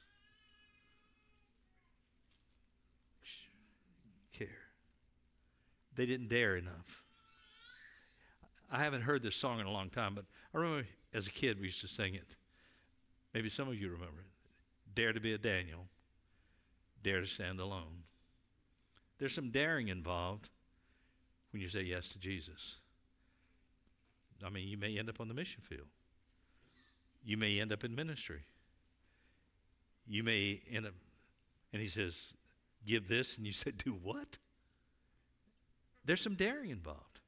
Care. 4.33 4.49
They 5.95 6.05
didn't 6.05 6.27
dare 6.27 6.57
enough. 6.57 7.05
I 8.69 8.83
haven't 8.83 9.03
heard 9.03 9.23
this 9.23 9.37
song 9.37 9.61
in 9.61 9.65
a 9.65 9.71
long 9.71 9.89
time, 9.89 10.13
but 10.13 10.25
I 10.53 10.57
remember 10.57 10.85
as 11.13 11.25
a 11.27 11.31
kid 11.31 11.57
we 11.57 11.67
used 11.67 11.79
to 11.79 11.87
sing 11.87 12.15
it. 12.15 12.35
Maybe 13.33 13.47
some 13.47 13.69
of 13.69 13.75
you 13.75 13.89
remember 13.91 14.19
it. 14.19 14.93
Dare 14.93 15.13
to 15.13 15.21
be 15.21 15.31
a 15.31 15.37
Daniel 15.37 15.87
dare 17.01 17.21
to 17.21 17.27
stand 17.27 17.61
alone. 17.61 18.03
There's 19.19 19.33
some 19.33 19.51
daring 19.51 19.87
involved 19.87 20.49
when 21.53 21.61
you 21.61 21.69
say 21.69 21.83
yes 21.83 22.09
to 22.09 22.19
Jesus. 22.19 22.75
I 24.45 24.49
mean, 24.49 24.67
you 24.67 24.75
may 24.75 24.99
end 24.99 25.07
up 25.07 25.21
on 25.21 25.29
the 25.29 25.33
mission 25.33 25.61
field. 25.61 25.87
You 27.25 27.37
may 27.37 27.59
end 27.59 27.73
up 27.73 27.83
in 27.83 27.95
ministry. 27.95 28.43
You 30.07 30.23
may 30.23 30.61
end 30.71 30.85
up, 30.85 30.93
and 31.73 31.81
he 31.81 31.87
says, 31.87 32.33
give 32.85 33.07
this, 33.07 33.37
and 33.37 33.47
you 33.47 33.51
say, 33.51 33.71
do 33.71 33.91
what? 33.91 34.37
There's 36.05 36.21
some 36.21 36.35
daring 36.35 36.69
involved. 36.69 37.19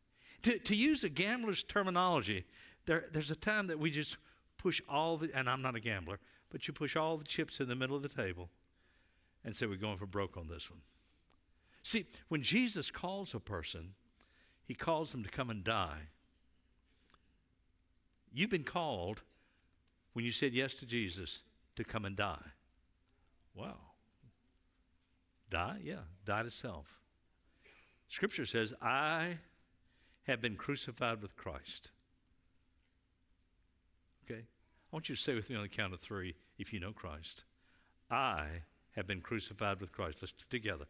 To, 0.43 0.59
to 0.59 0.75
use 0.75 1.03
a 1.03 1.09
gambler's 1.09 1.63
terminology, 1.63 2.45
there, 2.85 3.05
there's 3.11 3.31
a 3.31 3.35
time 3.35 3.67
that 3.67 3.79
we 3.79 3.89
just 3.89 4.17
push 4.59 4.81
all 4.87 5.17
the, 5.17 5.31
and 5.33 5.49
I'm 5.49 5.63
not 5.63 5.75
a 5.75 5.79
gambler, 5.79 6.19
but 6.51 6.67
you 6.67 6.73
push 6.73 6.95
all 6.95 7.17
the 7.17 7.25
chips 7.25 7.59
in 7.59 7.67
the 7.67 7.75
middle 7.75 7.95
of 7.95 8.03
the 8.03 8.09
table 8.09 8.49
and 9.43 9.55
say, 9.55 9.65
We're 9.65 9.77
going 9.77 9.97
for 9.97 10.05
broke 10.05 10.37
on 10.37 10.47
this 10.47 10.69
one. 10.69 10.81
See, 11.81 12.05
when 12.27 12.43
Jesus 12.43 12.91
calls 12.91 13.33
a 13.33 13.39
person, 13.39 13.93
he 14.63 14.75
calls 14.75 15.11
them 15.11 15.23
to 15.23 15.29
come 15.29 15.49
and 15.49 15.63
die. 15.63 16.09
You've 18.31 18.49
been 18.49 18.63
called 18.63 19.21
when 20.17 20.25
you 20.25 20.31
said 20.31 20.51
yes 20.51 20.73
to 20.73 20.83
Jesus 20.87 21.43
to 21.75 21.83
come 21.83 22.03
and 22.03 22.15
die. 22.15 22.43
Wow. 23.53 23.75
Die? 25.51 25.77
Yeah, 25.83 25.99
die 26.25 26.41
to 26.41 26.49
self. 26.49 26.87
Scripture 28.07 28.47
says, 28.47 28.73
I 28.81 29.37
have 30.23 30.41
been 30.41 30.55
crucified 30.55 31.21
with 31.21 31.37
Christ. 31.37 31.91
Okay? 34.25 34.39
I 34.39 34.89
want 34.91 35.07
you 35.07 35.15
to 35.15 35.21
say 35.21 35.35
with 35.35 35.51
me 35.51 35.55
on 35.55 35.61
the 35.61 35.69
count 35.69 35.93
of 35.93 35.99
three 35.99 36.33
if 36.57 36.73
you 36.73 36.79
know 36.79 36.93
Christ. 36.93 37.43
I 38.09 38.47
have 38.95 39.05
been 39.05 39.21
crucified 39.21 39.79
with 39.79 39.91
Christ. 39.91 40.17
Let's 40.23 40.31
do 40.31 40.45
it 40.49 40.49
together. 40.49 40.85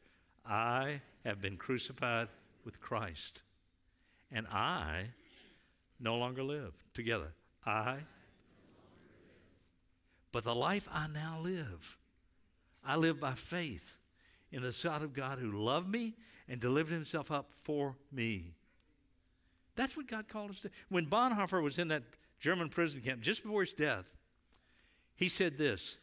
I 0.45 1.01
have 1.25 1.41
been 1.41 1.57
crucified 1.57 2.29
with 2.63 2.79
Christ. 2.79 3.41
And 4.31 4.47
I 4.47 5.07
no 5.99 6.15
longer 6.15 6.43
live. 6.43 6.71
Together. 6.93 7.33
I. 7.65 7.97
But 10.37 10.43
the 10.43 10.53
life 10.53 10.87
I 10.93 11.07
now 11.07 11.39
live, 11.41 11.97
I 12.85 12.95
live 12.95 13.19
by 13.19 13.33
faith 13.33 13.95
in 14.51 14.61
the 14.61 14.71
sight 14.71 15.01
of 15.01 15.11
God 15.11 15.39
who 15.39 15.51
loved 15.51 15.89
me 15.89 16.13
and 16.47 16.61
delivered 16.61 16.93
himself 16.93 17.31
up 17.31 17.49
for 17.63 17.95
me. 18.11 18.53
That's 19.75 19.97
what 19.97 20.05
God 20.05 20.27
called 20.27 20.51
us 20.51 20.59
to. 20.59 20.69
When 20.89 21.07
Bonhoeffer 21.07 21.63
was 21.63 21.79
in 21.79 21.87
that 21.87 22.03
German 22.39 22.69
prison 22.69 23.01
camp 23.01 23.21
just 23.21 23.41
before 23.41 23.61
his 23.61 23.73
death, 23.73 24.15
he 25.15 25.27
said 25.27 25.57
this 25.57 25.97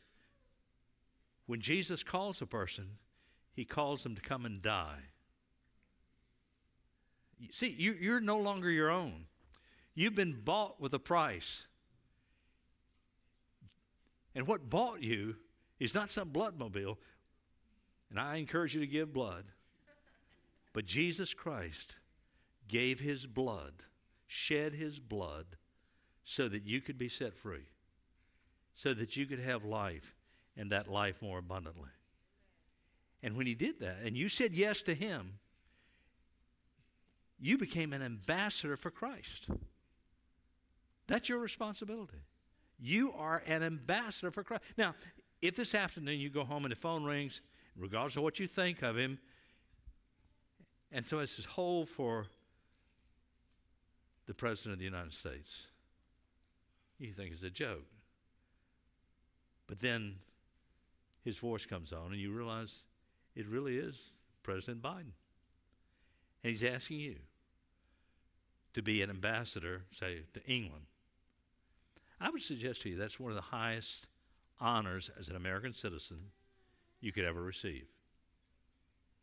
when 1.46 1.60
Jesus 1.60 2.02
calls 2.02 2.42
a 2.42 2.46
person, 2.46 2.88
he 3.52 3.64
calls 3.64 4.02
them 4.02 4.16
to 4.16 4.20
come 4.20 4.46
and 4.46 4.60
die. 4.60 4.98
See, 7.52 7.68
you, 7.68 7.92
you're 8.00 8.18
no 8.18 8.38
longer 8.38 8.68
your 8.68 8.90
own. 8.90 9.26
You've 9.94 10.16
been 10.16 10.40
bought 10.44 10.80
with 10.80 10.92
a 10.92 10.98
price. 10.98 11.68
And 14.34 14.46
what 14.46 14.68
bought 14.68 15.02
you 15.02 15.36
is 15.78 15.94
not 15.94 16.10
some 16.10 16.30
bloodmobile, 16.30 16.96
and 18.10 18.18
I 18.18 18.36
encourage 18.36 18.74
you 18.74 18.80
to 18.80 18.86
give 18.86 19.12
blood, 19.12 19.44
but 20.72 20.86
Jesus 20.86 21.34
Christ 21.34 21.96
gave 22.68 23.00
his 23.00 23.26
blood, 23.26 23.74
shed 24.26 24.74
his 24.74 24.98
blood, 24.98 25.46
so 26.24 26.48
that 26.48 26.64
you 26.64 26.80
could 26.80 26.98
be 26.98 27.08
set 27.08 27.34
free, 27.34 27.68
so 28.74 28.94
that 28.94 29.16
you 29.16 29.26
could 29.26 29.40
have 29.40 29.64
life 29.64 30.16
and 30.56 30.72
that 30.72 30.88
life 30.88 31.20
more 31.20 31.38
abundantly. 31.38 31.90
And 33.22 33.36
when 33.36 33.46
he 33.46 33.54
did 33.54 33.80
that, 33.80 33.98
and 34.04 34.16
you 34.16 34.28
said 34.28 34.54
yes 34.54 34.82
to 34.82 34.94
him, 34.94 35.38
you 37.40 37.58
became 37.58 37.92
an 37.92 38.02
ambassador 38.02 38.76
for 38.76 38.90
Christ. 38.90 39.48
That's 41.06 41.28
your 41.28 41.38
responsibility. 41.38 42.22
You 42.78 43.12
are 43.12 43.42
an 43.46 43.62
ambassador 43.62 44.30
for 44.30 44.42
Christ. 44.42 44.62
Now, 44.76 44.94
if 45.40 45.56
this 45.56 45.74
afternoon 45.74 46.18
you 46.18 46.30
go 46.30 46.44
home 46.44 46.64
and 46.64 46.72
the 46.72 46.76
phone 46.76 47.04
rings, 47.04 47.40
regardless 47.76 48.16
of 48.16 48.22
what 48.22 48.38
you 48.38 48.46
think 48.46 48.82
of 48.82 48.96
him, 48.96 49.18
and 50.92 51.04
so 51.04 51.18
it's 51.18 51.36
this 51.36 51.46
hold 51.46 51.88
for 51.88 52.26
the 54.26 54.34
President 54.34 54.74
of 54.74 54.78
the 54.78 54.84
United 54.84 55.12
States, 55.12 55.66
you 56.98 57.12
think 57.12 57.32
it's 57.32 57.42
a 57.42 57.50
joke. 57.50 57.84
But 59.66 59.80
then 59.80 60.16
his 61.24 61.36
voice 61.36 61.66
comes 61.66 61.92
on, 61.92 62.12
and 62.12 62.16
you 62.16 62.32
realize 62.32 62.84
it 63.34 63.46
really 63.48 63.76
is 63.76 63.98
President 64.42 64.82
Biden. 64.82 65.12
And 66.42 66.50
he's 66.50 66.62
asking 66.62 67.00
you 67.00 67.16
to 68.74 68.82
be 68.82 69.02
an 69.02 69.10
ambassador, 69.10 69.82
say, 69.90 70.20
to 70.34 70.44
England. 70.44 70.84
I 72.24 72.30
would 72.30 72.42
suggest 72.42 72.80
to 72.82 72.88
you 72.88 72.96
that's 72.96 73.20
one 73.20 73.30
of 73.30 73.36
the 73.36 73.42
highest 73.42 74.08
honors 74.58 75.10
as 75.20 75.28
an 75.28 75.36
American 75.36 75.74
citizen 75.74 76.18
you 77.02 77.12
could 77.12 77.24
ever 77.24 77.42
receive. 77.42 77.84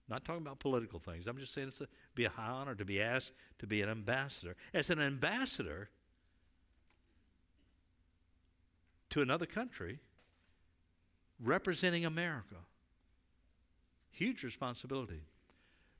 Not 0.07 0.23
talking 0.23 0.43
about 0.43 0.59
political 0.59 0.99
things. 0.99 1.25
I'm 1.25 1.37
just 1.37 1.51
saying 1.51 1.69
it's 1.69 1.81
a 1.81 1.87
be 2.13 2.25
a 2.25 2.29
high 2.29 2.49
honor 2.49 2.75
to 2.75 2.85
be 2.85 3.01
asked 3.01 3.31
to 3.57 3.65
be 3.65 3.81
an 3.81 3.89
ambassador. 3.89 4.55
As 4.71 4.91
an 4.91 5.01
ambassador 5.01 5.89
to 9.09 9.23
another 9.23 9.47
country, 9.47 9.97
representing 11.43 12.05
America. 12.05 12.57
Huge 14.11 14.43
responsibility. 14.43 15.23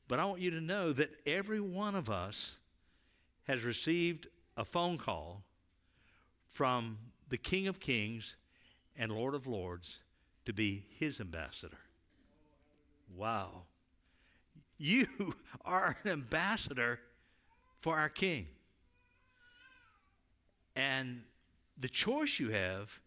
But 0.08 0.20
I 0.20 0.26
want 0.26 0.42
you 0.42 0.52
to 0.52 0.62
know 0.62 0.94
that 0.94 1.10
every 1.26 1.62
one 1.62 1.96
of 1.96 2.12
us 2.12 2.60
has 3.46 3.64
received 3.64 4.28
a 4.56 4.64
phone 4.64 5.00
call 5.00 5.42
from 6.52 6.98
the 7.30 7.38
King 7.38 7.68
of 7.68 7.80
Kings 7.80 8.36
and 8.98 9.12
Lord 9.12 9.34
of 9.34 9.48
Lords 9.48 10.02
to 10.46 10.54
be 10.54 10.86
his 11.00 11.20
ambassador. 11.20 11.78
Wow. 13.16 13.64
You 14.78 15.08
are 15.66 15.98
an 16.04 16.12
ambassador 16.12 17.00
for 17.80 17.98
our 17.98 18.10
King. 18.10 18.48
And 20.76 21.22
the 21.78 21.90
choice 21.90 22.40
you 22.40 22.52
have 22.52 23.00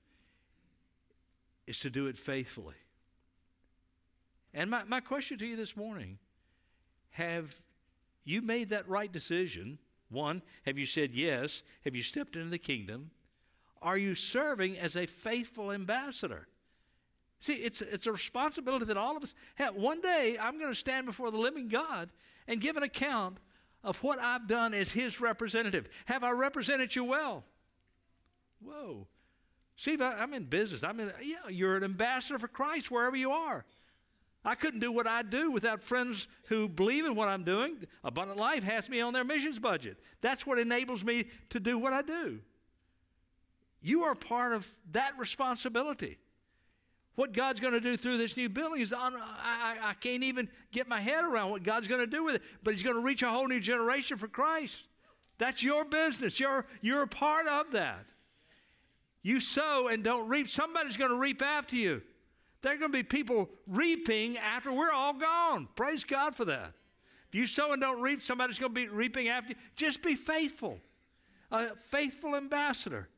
is 1.66 1.78
to 1.80 1.90
do 1.90 2.06
it 2.06 2.18
faithfully. 2.18 2.74
And 4.52 4.70
my, 4.70 4.84
my 4.84 5.00
question 5.00 5.38
to 5.38 5.46
you 5.46 5.56
this 5.56 5.76
morning 5.76 6.18
have 7.10 7.60
you 8.24 8.42
made 8.42 8.70
that 8.70 8.88
right 8.88 9.12
decision? 9.12 9.78
One, 10.10 10.42
have 10.66 10.78
you 10.78 10.86
said 10.86 11.14
yes? 11.14 11.62
Have 11.84 11.94
you 11.94 12.02
stepped 12.02 12.36
into 12.36 12.48
the 12.48 12.58
kingdom? 12.58 13.10
Are 13.84 13.98
you 13.98 14.14
serving 14.14 14.78
as 14.78 14.96
a 14.96 15.06
faithful 15.06 15.70
ambassador? 15.70 16.48
See, 17.38 17.52
it's, 17.52 17.82
it's 17.82 18.06
a 18.06 18.12
responsibility 18.12 18.86
that 18.86 18.96
all 18.96 19.16
of 19.16 19.22
us 19.22 19.34
have. 19.56 19.74
One 19.76 20.00
day, 20.00 20.38
I'm 20.40 20.58
going 20.58 20.70
to 20.70 20.74
stand 20.74 21.04
before 21.04 21.30
the 21.30 21.36
living 21.36 21.68
God 21.68 22.08
and 22.48 22.60
give 22.60 22.78
an 22.78 22.82
account 22.82 23.36
of 23.84 24.02
what 24.02 24.18
I've 24.18 24.48
done 24.48 24.72
as 24.72 24.90
His 24.90 25.20
representative. 25.20 25.90
Have 26.06 26.24
I 26.24 26.30
represented 26.30 26.96
you 26.96 27.04
well? 27.04 27.44
Whoa. 28.62 29.06
Steve, 29.76 30.00
I, 30.00 30.14
I'm 30.14 30.32
in 30.32 30.44
business. 30.44 30.82
I'm 30.82 30.98
in, 31.00 31.12
yeah, 31.22 31.48
you're 31.50 31.76
an 31.76 31.84
ambassador 31.84 32.38
for 32.38 32.48
Christ 32.48 32.90
wherever 32.90 33.16
you 33.16 33.32
are. 33.32 33.66
I 34.42 34.54
couldn't 34.54 34.80
do 34.80 34.90
what 34.90 35.06
I 35.06 35.22
do 35.22 35.50
without 35.50 35.82
friends 35.82 36.26
who 36.46 36.68
believe 36.68 37.04
in 37.04 37.14
what 37.14 37.28
I'm 37.28 37.44
doing. 37.44 37.76
Abundant 38.02 38.38
Life 38.38 38.62
has 38.62 38.88
me 38.88 39.02
on 39.02 39.12
their 39.12 39.24
missions 39.24 39.58
budget. 39.58 39.98
That's 40.22 40.46
what 40.46 40.58
enables 40.58 41.04
me 41.04 41.26
to 41.50 41.60
do 41.60 41.78
what 41.78 41.92
I 41.92 42.00
do. 42.00 42.40
You 43.84 44.04
are 44.04 44.14
part 44.14 44.54
of 44.54 44.66
that 44.92 45.12
responsibility. 45.18 46.16
What 47.16 47.34
God's 47.34 47.60
going 47.60 47.74
to 47.74 47.80
do 47.80 47.98
through 47.98 48.16
this 48.16 48.34
new 48.34 48.48
building 48.48 48.80
is, 48.80 48.94
I, 48.94 49.10
I, 49.12 49.76
I 49.90 49.92
can't 50.00 50.22
even 50.22 50.48
get 50.72 50.88
my 50.88 50.98
head 50.98 51.22
around 51.22 51.50
what 51.50 51.62
God's 51.62 51.86
going 51.86 52.00
to 52.00 52.06
do 52.06 52.24
with 52.24 52.36
it. 52.36 52.42
But 52.62 52.72
He's 52.72 52.82
going 52.82 52.96
to 52.96 53.02
reach 53.02 53.22
a 53.22 53.28
whole 53.28 53.46
new 53.46 53.60
generation 53.60 54.16
for 54.16 54.26
Christ. 54.26 54.80
That's 55.36 55.62
your 55.62 55.84
business. 55.84 56.40
You're, 56.40 56.64
you're 56.80 57.02
a 57.02 57.06
part 57.06 57.46
of 57.46 57.72
that. 57.72 58.06
You 59.22 59.38
sow 59.38 59.88
and 59.88 60.02
don't 60.02 60.28
reap. 60.28 60.48
Somebody's 60.48 60.96
going 60.96 61.10
to 61.10 61.18
reap 61.18 61.42
after 61.42 61.76
you. 61.76 62.00
There 62.62 62.72
are 62.72 62.78
going 62.78 62.90
to 62.90 62.98
be 62.98 63.02
people 63.02 63.50
reaping 63.66 64.38
after 64.38 64.72
we're 64.72 64.92
all 64.92 65.12
gone. 65.12 65.68
Praise 65.76 66.04
God 66.04 66.34
for 66.34 66.46
that. 66.46 66.72
If 67.28 67.34
you 67.34 67.46
sow 67.46 67.72
and 67.72 67.82
don't 67.82 68.00
reap, 68.00 68.22
somebody's 68.22 68.58
going 68.58 68.74
to 68.74 68.80
be 68.80 68.88
reaping 68.88 69.28
after 69.28 69.50
you. 69.50 69.56
Just 69.76 70.02
be 70.02 70.14
faithful, 70.14 70.78
a 71.50 71.76
faithful 71.76 72.34
ambassador. 72.34 73.10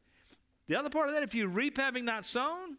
The 0.69 0.79
other 0.79 0.91
part 0.91 1.09
of 1.09 1.15
that, 1.15 1.23
if 1.23 1.35
you 1.35 1.49
reap 1.49 1.77
having 1.77 2.05
not 2.05 2.25
sown, 2.25 2.77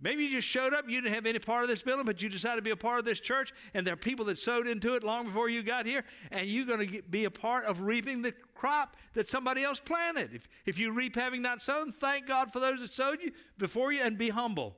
maybe 0.00 0.24
you 0.24 0.30
just 0.30 0.48
showed 0.48 0.74
up, 0.74 0.88
you 0.88 1.00
didn't 1.00 1.14
have 1.14 1.26
any 1.26 1.38
part 1.38 1.62
of 1.62 1.68
this 1.68 1.82
building, 1.82 2.04
but 2.04 2.20
you 2.20 2.28
decided 2.28 2.56
to 2.56 2.62
be 2.62 2.70
a 2.70 2.76
part 2.76 2.98
of 2.98 3.04
this 3.04 3.20
church, 3.20 3.52
and 3.74 3.86
there 3.86 3.94
are 3.94 3.96
people 3.96 4.24
that 4.26 4.38
sowed 4.38 4.66
into 4.66 4.94
it 4.94 5.04
long 5.04 5.26
before 5.26 5.48
you 5.48 5.62
got 5.62 5.86
here, 5.86 6.04
and 6.30 6.46
you're 6.48 6.66
going 6.66 6.88
to 6.88 7.02
be 7.02 7.24
a 7.24 7.30
part 7.30 7.64
of 7.64 7.80
reaping 7.80 8.22
the 8.22 8.32
crop 8.54 8.96
that 9.12 9.28
somebody 9.28 9.62
else 9.62 9.78
planted. 9.78 10.34
If, 10.34 10.48
if 10.66 10.78
you 10.78 10.90
reap 10.90 11.14
having 11.14 11.42
not 11.42 11.62
sown, 11.62 11.92
thank 11.92 12.26
God 12.26 12.52
for 12.52 12.60
those 12.60 12.80
that 12.80 12.90
sowed 12.90 13.22
you 13.22 13.30
before 13.56 13.92
you, 13.92 14.02
and 14.02 14.18
be 14.18 14.30
humble. 14.30 14.76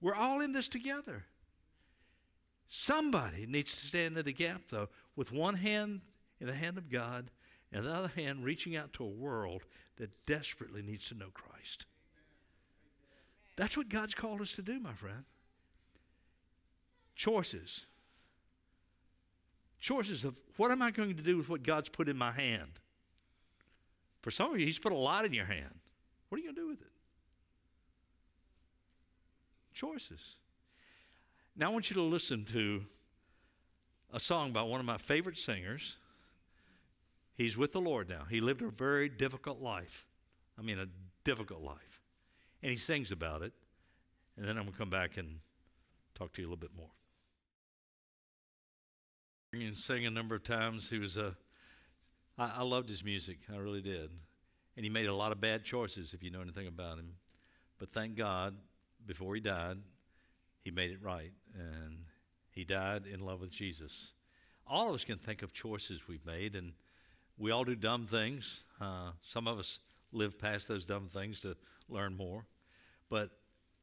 We're 0.00 0.14
all 0.14 0.40
in 0.40 0.52
this 0.52 0.68
together. 0.68 1.24
Somebody 2.68 3.46
needs 3.46 3.76
to 3.76 3.86
stand 3.86 4.18
in 4.18 4.24
the 4.24 4.32
gap, 4.32 4.62
though, 4.68 4.88
with 5.14 5.30
one 5.30 5.54
hand 5.54 6.00
in 6.40 6.46
the 6.46 6.54
hand 6.54 6.76
of 6.76 6.90
God 6.90 7.30
and 7.70 7.84
the 7.84 7.92
other 7.92 8.08
hand 8.08 8.44
reaching 8.44 8.76
out 8.76 8.92
to 8.94 9.04
a 9.04 9.08
world 9.08 9.62
that 9.96 10.26
desperately 10.26 10.82
needs 10.82 11.08
to 11.08 11.14
know 11.14 11.28
Christ. 11.32 11.86
That's 13.56 13.76
what 13.76 13.88
God's 13.88 14.14
called 14.14 14.40
us 14.40 14.54
to 14.56 14.62
do, 14.62 14.80
my 14.80 14.94
friend. 14.94 15.24
Choices. 17.14 17.86
Choices 19.80 20.24
of 20.24 20.34
what 20.56 20.70
am 20.70 20.80
I 20.80 20.90
going 20.90 21.16
to 21.16 21.22
do 21.22 21.36
with 21.36 21.48
what 21.48 21.62
God's 21.62 21.88
put 21.88 22.08
in 22.08 22.16
my 22.16 22.32
hand? 22.32 22.80
For 24.22 24.30
some 24.30 24.52
of 24.52 24.58
you, 24.58 24.66
He's 24.66 24.78
put 24.78 24.92
a 24.92 24.96
lot 24.96 25.24
in 25.24 25.32
your 25.32 25.44
hand. 25.44 25.74
What 26.28 26.36
are 26.36 26.40
you 26.40 26.46
going 26.46 26.56
to 26.56 26.60
do 26.62 26.68
with 26.68 26.80
it? 26.80 26.92
choices. 29.72 30.36
Now, 31.56 31.70
I 31.70 31.72
want 31.72 31.90
you 31.90 31.94
to 31.94 32.02
listen 32.02 32.44
to 32.46 32.82
a 34.12 34.20
song 34.20 34.52
by 34.52 34.62
one 34.62 34.80
of 34.80 34.86
my 34.86 34.98
favorite 34.98 35.36
singers. 35.36 35.96
He's 37.34 37.56
with 37.56 37.72
the 37.72 37.80
Lord 37.80 38.08
now. 38.08 38.24
He 38.28 38.40
lived 38.40 38.62
a 38.62 38.68
very 38.68 39.08
difficult 39.08 39.60
life. 39.60 40.06
I 40.58 40.62
mean, 40.62 40.78
a 40.78 40.86
difficult 41.24 41.62
life. 41.62 42.00
And 42.62 42.70
he 42.70 42.76
sings 42.76 43.10
about 43.10 43.42
it. 43.42 43.52
And 44.36 44.46
then 44.46 44.56
I'm 44.56 44.64
going 44.64 44.72
to 44.72 44.78
come 44.78 44.90
back 44.90 45.16
and 45.16 45.40
talk 46.14 46.32
to 46.34 46.42
you 46.42 46.46
a 46.46 46.50
little 46.50 46.60
bit 46.60 46.76
more. 46.76 46.90
And 49.52 49.76
sang 49.76 50.06
a 50.06 50.10
number 50.10 50.34
of 50.34 50.44
times. 50.44 50.88
He 50.88 50.98
was 50.98 51.16
a. 51.16 51.34
I, 52.38 52.52
I 52.58 52.62
loved 52.62 52.88
his 52.88 53.04
music. 53.04 53.38
I 53.52 53.58
really 53.58 53.82
did. 53.82 54.10
And 54.76 54.84
he 54.84 54.88
made 54.88 55.06
a 55.06 55.14
lot 55.14 55.32
of 55.32 55.40
bad 55.40 55.64
choices, 55.64 56.14
if 56.14 56.22
you 56.22 56.30
know 56.30 56.40
anything 56.40 56.66
about 56.66 56.98
him. 56.98 57.14
But 57.78 57.90
thank 57.90 58.16
God 58.16 58.54
before 59.06 59.34
he 59.34 59.40
died, 59.40 59.76
he 60.64 60.70
made 60.70 60.90
it 60.90 61.02
right. 61.02 61.32
And 61.54 61.98
he 62.50 62.64
died 62.64 63.02
in 63.06 63.20
love 63.20 63.40
with 63.40 63.50
Jesus. 63.50 64.12
All 64.66 64.88
of 64.88 64.94
us 64.94 65.04
can 65.04 65.18
think 65.18 65.42
of 65.42 65.52
choices 65.52 66.08
we've 66.08 66.24
made, 66.24 66.56
and 66.56 66.72
we 67.42 67.50
all 67.50 67.64
do 67.64 67.74
dumb 67.74 68.06
things. 68.06 68.62
Uh, 68.80 69.10
some 69.20 69.48
of 69.48 69.58
us 69.58 69.80
live 70.12 70.38
past 70.38 70.68
those 70.68 70.86
dumb 70.86 71.08
things 71.08 71.40
to 71.40 71.56
learn 71.88 72.16
more. 72.16 72.46
But 73.10 73.30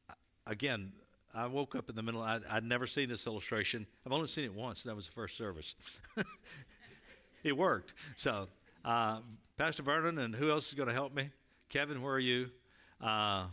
uh, 0.08 0.14
again, 0.46 0.92
I 1.34 1.46
woke 1.46 1.74
up 1.74 1.90
in 1.90 1.94
the 1.94 2.02
middle. 2.02 2.22
I'd, 2.22 2.40
I'd, 2.48 2.64
never 2.64 2.86
seen 2.86 3.10
this 3.10 3.26
illustration. 3.26 3.86
I've 4.06 4.12
only 4.12 4.28
seen 4.28 4.44
it 4.44 4.54
once. 4.54 4.82
That 4.84 4.96
was 4.96 5.04
the 5.04 5.12
first 5.12 5.36
service. 5.36 5.76
it 7.44 7.54
worked. 7.54 7.92
So, 8.16 8.48
uh, 8.82 9.18
Pastor 9.58 9.82
Vernon, 9.82 10.18
and 10.18 10.34
who 10.34 10.50
else 10.50 10.68
is 10.68 10.74
going 10.74 10.88
to 10.88 10.94
help 10.94 11.14
me? 11.14 11.28
Kevin, 11.68 12.00
where 12.00 12.14
are 12.14 12.18
you? 12.18 12.48
Uh, 12.98 13.44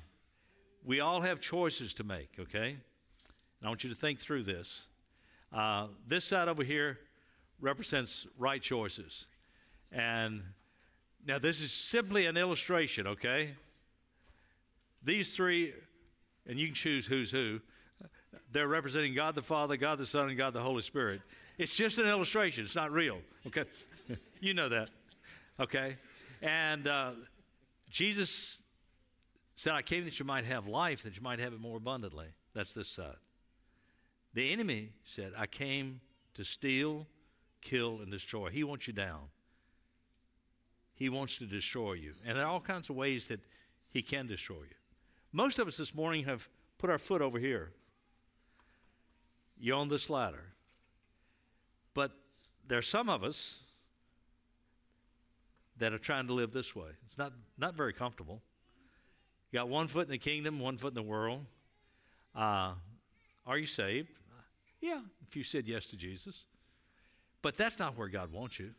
we 0.85 1.01
all 1.01 1.19
have 1.19 1.41
choices 1.41 1.93
to 1.95 2.05
make, 2.05 2.29
okay? 2.39 2.69
And 2.69 3.65
I 3.65 3.67
want 3.67 3.83
you 3.83 3.89
to 3.89 3.95
think 3.95 4.19
through 4.19 4.43
this. 4.43 4.87
Uh, 5.51 5.87
this 6.07 6.23
side 6.23 6.47
over 6.47 6.63
here 6.63 6.97
represents 7.59 8.25
right 8.37 8.61
choices. 8.61 9.27
And 9.91 10.41
now 11.25 11.39
this 11.39 11.61
is 11.61 11.71
simply 11.71 12.25
an 12.25 12.37
illustration, 12.37 13.07
okay? 13.07 13.51
These 15.03 15.35
three, 15.35 15.73
and 16.47 16.59
you 16.59 16.67
can 16.67 16.75
choose 16.75 17.05
who's 17.05 17.31
who, 17.31 17.61
they're 18.51 18.67
representing 18.67 19.13
God 19.13 19.35
the 19.35 19.41
Father, 19.41 19.77
God 19.77 19.97
the 19.97 20.05
Son, 20.05 20.29
and 20.29 20.37
God 20.37 20.53
the 20.53 20.61
Holy 20.61 20.81
Spirit. 20.81 21.21
It's 21.57 21.73
just 21.73 21.97
an 21.97 22.07
illustration, 22.07 22.65
it's 22.65 22.75
not 22.75 22.91
real, 22.91 23.19
okay? 23.47 23.63
you 24.39 24.53
know 24.53 24.69
that, 24.69 24.89
okay? 25.59 25.97
And 26.41 26.87
uh, 26.87 27.11
Jesus 27.89 28.61
said, 29.55 29.73
I 29.73 29.81
came 29.81 30.05
that 30.05 30.19
you 30.19 30.25
might 30.25 30.45
have 30.45 30.67
life, 30.67 31.03
that 31.03 31.15
you 31.15 31.21
might 31.21 31.39
have 31.39 31.53
it 31.53 31.59
more 31.59 31.77
abundantly. 31.77 32.27
That's 32.53 32.73
this 32.73 32.87
side. 32.87 33.15
The 34.33 34.51
enemy 34.51 34.91
said, 35.03 35.33
I 35.35 35.47
came 35.47 35.99
to 36.35 36.45
steal, 36.45 37.07
kill, 37.61 37.99
and 38.01 38.11
destroy. 38.11 38.49
He 38.49 38.63
wants 38.63 38.87
you 38.87 38.93
down. 38.93 39.21
He 40.97 41.09
wants 41.09 41.37
to 41.37 41.45
destroy 41.45 41.93
you. 41.93 42.13
And 42.25 42.35
there 42.35 42.43
are 42.45 42.51
all 42.51 42.59
kinds 42.59 42.89
of 42.89 42.95
ways 42.95 43.27
that 43.27 43.39
he 43.91 44.01
can 44.01 44.25
destroy 44.25 44.55
you. 44.55 44.75
Most 45.31 45.59
of 45.59 45.67
us 45.67 45.77
this 45.77 45.93
morning 45.93 46.25
have 46.25 46.49
put 46.79 46.89
our 46.89 46.97
foot 46.97 47.21
over 47.21 47.37
here. 47.37 47.71
You're 49.59 49.77
on 49.77 49.89
this 49.89 50.09
ladder. 50.09 50.43
But 51.93 52.11
there 52.67 52.79
are 52.79 52.83
some 52.83 53.09
of 53.09 53.23
us 53.23 53.61
that 55.77 55.93
are 55.93 55.99
trying 55.99 56.25
to 56.27 56.33
live 56.33 56.51
this 56.51 56.75
way. 56.75 56.89
It's 57.05 57.17
not, 57.17 57.31
not 57.59 57.75
very 57.75 57.93
comfortable. 57.93 58.41
You 59.51 59.59
got 59.59 59.69
one 59.69 59.87
foot 59.87 60.07
in 60.07 60.11
the 60.11 60.17
kingdom, 60.17 60.59
one 60.59 60.77
foot 60.77 60.89
in 60.89 60.95
the 60.95 61.03
world. 61.03 61.45
Uh, 62.35 62.73
are 63.45 63.57
you 63.57 63.67
saved? 63.67 64.09
Yeah, 64.81 65.01
if 65.27 65.35
you 65.35 65.43
said 65.43 65.67
yes 65.67 65.85
to 65.87 65.95
Jesus. 65.95 66.45
But 67.43 67.55
that's 67.55 67.77
not 67.77 67.95
where 67.95 68.07
God 68.07 68.31
wants 68.31 68.57
you. 68.57 68.71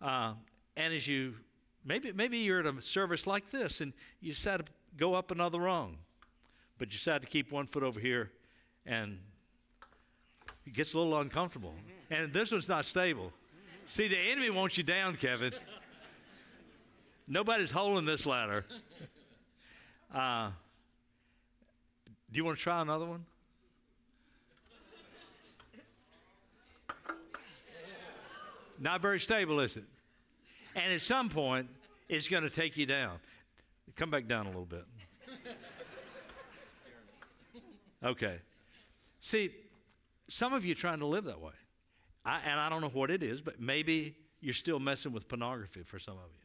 Uh, 0.00 0.34
and 0.76 0.92
as 0.92 1.06
you, 1.06 1.34
maybe, 1.84 2.12
maybe 2.12 2.38
you're 2.38 2.60
at 2.60 2.66
a 2.66 2.82
service 2.82 3.26
like 3.26 3.50
this 3.50 3.80
and 3.80 3.92
you 4.20 4.32
decide 4.32 4.66
to 4.66 4.72
go 4.96 5.14
up 5.14 5.30
another 5.30 5.58
rung, 5.58 5.98
but 6.78 6.88
you 6.88 6.98
decide 6.98 7.22
to 7.22 7.28
keep 7.28 7.52
one 7.52 7.66
foot 7.66 7.82
over 7.82 8.00
here 8.00 8.30
and 8.86 9.18
It 10.66 10.72
gets 10.72 10.94
a 10.94 10.98
little 10.98 11.18
uncomfortable. 11.18 11.74
And 12.10 12.32
this 12.32 12.52
one's 12.52 12.68
not 12.68 12.84
stable. 12.84 13.32
See, 13.86 14.08
the 14.08 14.18
enemy 14.18 14.50
wants 14.50 14.78
you 14.78 14.84
down, 14.84 15.16
Kevin. 15.16 15.52
Nobody's 17.26 17.70
holding 17.70 18.04
this 18.04 18.26
ladder. 18.26 18.64
Uh, 20.14 20.50
do 22.30 22.36
you 22.36 22.44
want 22.44 22.58
to 22.58 22.62
try 22.62 22.80
another 22.80 23.06
one? 23.06 23.24
Not 28.78 29.00
very 29.00 29.20
stable, 29.20 29.60
is 29.60 29.76
it? 29.76 29.84
And 30.74 30.92
at 30.92 31.02
some 31.02 31.28
point, 31.28 31.68
it's 32.08 32.28
going 32.28 32.42
to 32.42 32.50
take 32.50 32.76
you 32.76 32.86
down. 32.86 33.18
Come 33.96 34.10
back 34.10 34.26
down 34.26 34.46
a 34.46 34.48
little 34.48 34.66
bit. 34.66 34.84
Okay. 38.02 38.38
See, 39.20 39.50
some 40.28 40.52
of 40.52 40.64
you 40.64 40.72
are 40.72 40.76
trying 40.76 40.98
to 40.98 41.06
live 41.06 41.24
that 41.24 41.40
way. 41.40 41.52
I, 42.24 42.40
and 42.44 42.58
I 42.60 42.68
don't 42.68 42.80
know 42.80 42.88
what 42.88 43.10
it 43.10 43.22
is, 43.22 43.40
but 43.40 43.60
maybe 43.60 44.16
you're 44.40 44.54
still 44.54 44.78
messing 44.78 45.12
with 45.12 45.28
pornography 45.28 45.82
for 45.82 45.98
some 45.98 46.14
of 46.14 46.30
you. 46.34 46.40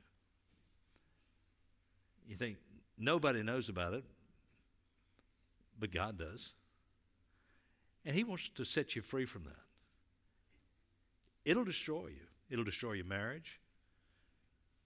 You 2.30 2.36
think 2.36 2.58
nobody 2.98 3.44
knows 3.44 3.70
about 3.70 3.94
it, 3.94 4.04
but 5.80 5.92
God 5.92 6.18
does. 6.18 6.54
And 8.06 8.16
He 8.16 8.24
wants 8.24 8.50
to 8.50 8.64
set 8.64 8.96
you 8.96 9.02
free 9.02 9.26
from 9.26 9.44
that. 9.44 9.52
It'll 11.44 11.66
destroy 11.66 12.08
you, 12.08 12.28
it'll 12.50 12.66
destroy 12.66 12.94
your 12.94 13.06
marriage, 13.06 13.60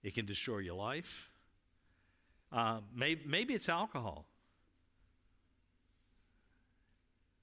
it 0.04 0.14
can 0.14 0.26
destroy 0.26 0.58
your 0.58 0.74
life. 0.74 1.30
Uh, 2.52 2.80
maybe, 2.94 3.54
it's 3.54 3.68
alcohol. 3.68 4.26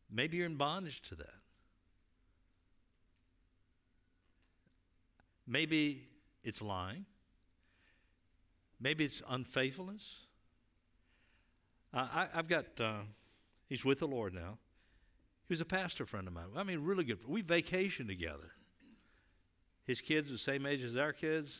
Maybe 0.10 0.38
you're 0.38 0.46
in 0.46 0.56
bondage 0.56 1.02
to 1.10 1.16
that. 1.16 1.34
Maybe 5.48 6.08
it's 6.44 6.62
lying. 6.62 7.06
Maybe 8.80 9.06
it's 9.06 9.22
unfaithfulness. 9.28 10.20
Uh, 11.94 12.08
I, 12.14 12.28
have 12.36 12.48
got, 12.48 12.80
uh, 12.80 13.00
he's 13.68 13.84
with 13.84 14.00
the 14.00 14.08
Lord 14.08 14.34
now. 14.34 14.60
He 15.48 15.54
was 15.54 15.62
a 15.62 15.66
pastor 15.66 16.06
friend 16.06 16.28
of 16.28 16.34
mine. 16.34 16.46
I 16.56 16.64
mean, 16.64 16.84
really 16.84 17.04
good. 17.04 17.28
We 17.28 17.42
vacation 17.42 18.08
together. 18.08 18.54
His 19.84 20.00
kids 20.00 20.30
are 20.30 20.34
the 20.34 20.38
same 20.38 20.66
age 20.66 20.84
as 20.84 20.96
our 20.96 21.12
kids. 21.12 21.60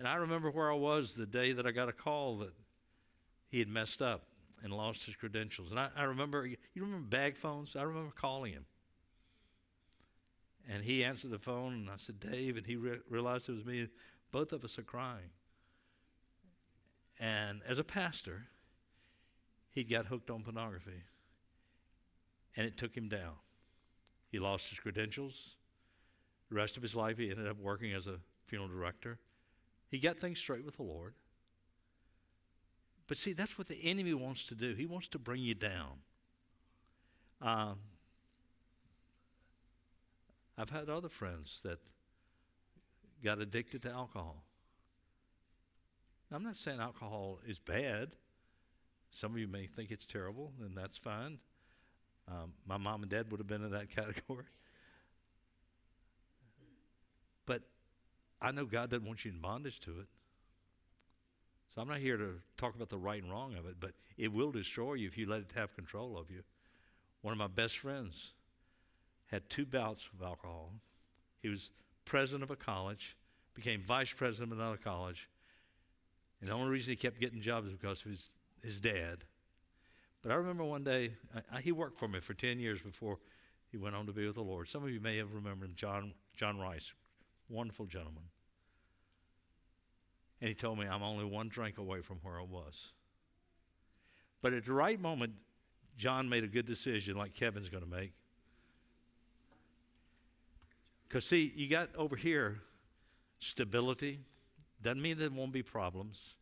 And 0.00 0.08
I 0.08 0.14
remember 0.14 0.50
where 0.50 0.72
I 0.72 0.76
was 0.76 1.14
the 1.14 1.26
day 1.26 1.52
that 1.52 1.66
I 1.66 1.72
got 1.72 1.90
a 1.90 1.92
call 1.92 2.38
that 2.38 2.54
he 3.48 3.58
had 3.58 3.68
messed 3.68 4.00
up 4.00 4.22
and 4.64 4.72
lost 4.72 5.04
his 5.04 5.14
credentials. 5.14 5.72
And 5.72 5.78
I, 5.78 5.90
I 5.94 6.04
remember, 6.04 6.46
you 6.46 6.56
remember 6.74 7.06
bag 7.06 7.36
phones? 7.36 7.76
I 7.76 7.82
remember 7.82 8.10
calling 8.16 8.54
him. 8.54 8.64
And 10.66 10.82
he 10.82 11.04
answered 11.04 11.32
the 11.32 11.38
phone, 11.38 11.74
and 11.74 11.90
I 11.90 11.96
said, 11.98 12.18
Dave, 12.18 12.56
and 12.56 12.66
he 12.66 12.76
re- 12.76 13.00
realized 13.10 13.50
it 13.50 13.52
was 13.52 13.66
me. 13.66 13.88
Both 14.32 14.52
of 14.52 14.64
us 14.64 14.78
are 14.78 14.82
crying. 14.82 15.28
And 17.18 17.60
as 17.68 17.78
a 17.78 17.84
pastor, 17.84 18.46
he 19.70 19.84
got 19.84 20.06
hooked 20.06 20.30
on 20.30 20.42
pornography, 20.42 21.02
and 22.56 22.66
it 22.66 22.78
took 22.78 22.96
him 22.96 23.10
down. 23.10 23.34
He 24.32 24.38
lost 24.38 24.70
his 24.70 24.78
credentials. 24.78 25.56
The 26.48 26.54
rest 26.54 26.78
of 26.78 26.82
his 26.82 26.96
life, 26.96 27.18
he 27.18 27.30
ended 27.30 27.48
up 27.48 27.58
working 27.58 27.92
as 27.92 28.06
a 28.06 28.16
funeral 28.46 28.70
director. 28.70 29.18
He 29.90 29.98
got 29.98 30.16
things 30.16 30.38
straight 30.38 30.64
with 30.64 30.76
the 30.76 30.82
Lord. 30.82 31.14
But 33.08 33.16
see, 33.16 33.32
that's 33.32 33.58
what 33.58 33.66
the 33.66 33.78
enemy 33.82 34.14
wants 34.14 34.44
to 34.46 34.54
do. 34.54 34.74
He 34.74 34.86
wants 34.86 35.08
to 35.08 35.18
bring 35.18 35.42
you 35.42 35.54
down. 35.54 35.98
Um, 37.42 37.78
I've 40.56 40.70
had 40.70 40.88
other 40.88 41.08
friends 41.08 41.60
that 41.64 41.80
got 43.24 43.40
addicted 43.40 43.82
to 43.82 43.90
alcohol. 43.90 44.44
I'm 46.32 46.44
not 46.44 46.56
saying 46.56 46.78
alcohol 46.78 47.40
is 47.44 47.58
bad. 47.58 48.10
Some 49.10 49.32
of 49.32 49.38
you 49.38 49.48
may 49.48 49.66
think 49.66 49.90
it's 49.90 50.06
terrible, 50.06 50.52
and 50.60 50.76
that's 50.76 50.96
fine. 50.96 51.38
Um, 52.28 52.52
my 52.64 52.76
mom 52.76 53.02
and 53.02 53.10
dad 53.10 53.30
would 53.32 53.40
have 53.40 53.48
been 53.48 53.64
in 53.64 53.72
that 53.72 53.90
category. 53.96 54.44
But 57.46 57.62
I 58.40 58.52
know 58.52 58.64
God 58.64 58.90
doesn't 58.90 59.06
want 59.06 59.24
you 59.24 59.32
in 59.32 59.38
bondage 59.38 59.80
to 59.80 59.90
it. 60.00 60.06
So 61.74 61.80
I'm 61.80 61.88
not 61.88 61.98
here 61.98 62.16
to 62.16 62.34
talk 62.56 62.74
about 62.74 62.88
the 62.88 62.98
right 62.98 63.22
and 63.22 63.30
wrong 63.30 63.54
of 63.54 63.66
it, 63.66 63.76
but 63.78 63.92
it 64.16 64.32
will 64.32 64.50
destroy 64.50 64.94
you 64.94 65.06
if 65.06 65.16
you 65.16 65.28
let 65.28 65.40
it 65.40 65.52
have 65.54 65.74
control 65.74 66.18
of 66.18 66.30
you. 66.30 66.42
One 67.22 67.32
of 67.32 67.38
my 67.38 67.46
best 67.46 67.78
friends 67.78 68.32
had 69.26 69.48
two 69.48 69.66
bouts 69.66 70.08
of 70.12 70.26
alcohol. 70.26 70.72
He 71.42 71.48
was 71.48 71.70
president 72.04 72.42
of 72.42 72.50
a 72.50 72.56
college, 72.56 73.16
became 73.54 73.82
vice 73.82 74.12
president 74.12 74.52
of 74.52 74.58
another 74.58 74.78
college, 74.78 75.28
and 76.40 76.50
the 76.50 76.54
only 76.54 76.70
reason 76.70 76.90
he 76.90 76.96
kept 76.96 77.20
getting 77.20 77.40
jobs 77.40 77.66
was 77.66 77.76
because 77.76 78.00
of 78.00 78.10
his, 78.10 78.30
his 78.62 78.80
dad. 78.80 79.18
But 80.22 80.32
I 80.32 80.34
remember 80.34 80.64
one 80.64 80.84
day, 80.84 81.12
I, 81.34 81.58
I, 81.58 81.60
he 81.60 81.72
worked 81.72 81.98
for 81.98 82.08
me 82.08 82.20
for 82.20 82.34
10 82.34 82.58
years 82.58 82.80
before 82.80 83.18
he 83.70 83.76
went 83.76 83.94
on 83.94 84.06
to 84.06 84.12
be 84.12 84.26
with 84.26 84.34
the 84.34 84.42
Lord. 84.42 84.68
Some 84.68 84.82
of 84.82 84.90
you 84.90 85.00
may 85.00 85.18
have 85.18 85.32
remembered 85.34 85.76
John, 85.76 86.12
John 86.36 86.58
Rice, 86.58 86.92
wonderful 87.50 87.86
gentleman. 87.86 88.22
And 90.40 90.48
he 90.48 90.54
told 90.54 90.78
me, 90.78 90.86
I'm 90.86 91.02
only 91.02 91.24
one 91.24 91.48
drink 91.48 91.78
away 91.78 92.00
from 92.00 92.18
where 92.22 92.38
I 92.40 92.44
was. 92.44 92.92
But 94.40 94.54
at 94.54 94.64
the 94.64 94.72
right 94.72 94.98
moment, 94.98 95.34
John 95.98 96.28
made 96.28 96.44
a 96.44 96.48
good 96.48 96.64
decision, 96.64 97.16
like 97.16 97.34
Kevin's 97.34 97.68
going 97.68 97.84
to 97.84 97.90
make. 97.90 98.12
Because, 101.06 101.26
see, 101.26 101.52
you 101.54 101.68
got 101.68 101.94
over 101.96 102.16
here 102.16 102.60
stability. 103.40 104.20
Doesn't 104.80 105.02
mean 105.02 105.18
there 105.18 105.28
won't 105.28 105.52
be 105.52 105.62
problems. 105.62 106.36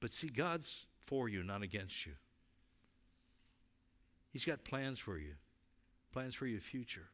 But 0.00 0.10
see, 0.10 0.28
God's 0.28 0.86
for 0.98 1.28
you, 1.28 1.42
not 1.42 1.62
against 1.62 2.06
you. 2.06 2.12
He's 4.32 4.44
got 4.44 4.64
plans 4.64 4.98
for 4.98 5.16
you, 5.16 5.34
plans 6.12 6.34
for 6.34 6.46
your 6.46 6.60
future. 6.60 7.06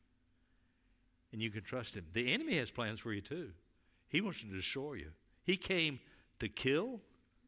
And 1.33 1.41
you 1.41 1.51
can 1.51 1.63
trust 1.63 1.97
Him. 1.97 2.07
The 2.13 2.33
enemy 2.33 2.57
has 2.59 2.71
plans 2.71 3.01
for 3.01 3.13
you 3.13 3.21
too. 3.21 3.51
He 4.09 4.21
wants 4.21 4.41
to 4.41 4.47
destroy 4.47 4.95
you. 4.95 5.11
He 5.45 5.57
came 5.57 5.99
to 6.39 6.49
kill, 6.49 7.01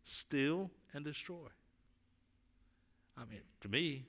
steal, 0.05 0.71
and 0.95 1.05
destroy. 1.05 1.49
I 3.17 3.25
mean, 3.27 3.43
to 3.61 3.69
me, 3.69 4.07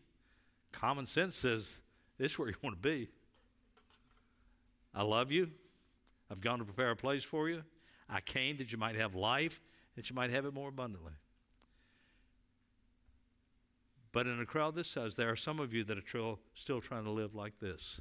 common 0.71 1.05
sense 1.05 1.35
says 1.35 1.77
this 2.17 2.31
is 2.31 2.39
where 2.39 2.47
you 2.47 2.55
want 2.63 2.81
to 2.81 2.89
be. 2.89 3.09
I 4.93 5.03
love 5.03 5.31
you. 5.31 5.51
I've 6.31 6.41
gone 6.41 6.59
to 6.59 6.65
prepare 6.65 6.91
a 6.91 6.95
place 6.95 7.23
for 7.23 7.49
you. 7.49 7.63
I 8.09 8.21
came 8.21 8.57
that 8.57 8.71
you 8.71 8.77
might 8.77 8.95
have 8.95 9.13
life, 9.13 9.59
that 9.95 10.09
you 10.09 10.15
might 10.15 10.29
have 10.29 10.45
it 10.45 10.53
more 10.53 10.69
abundantly. 10.69 11.13
But 14.11 14.27
in 14.27 14.39
a 14.39 14.45
crowd 14.45 14.75
this 14.75 14.87
size, 14.87 15.17
there 15.17 15.29
are 15.29 15.35
some 15.35 15.59
of 15.59 15.73
you 15.73 15.83
that 15.83 15.97
are 15.97 16.37
still 16.53 16.81
trying 16.81 17.03
to 17.03 17.11
live 17.11 17.35
like 17.35 17.59
this. 17.59 17.99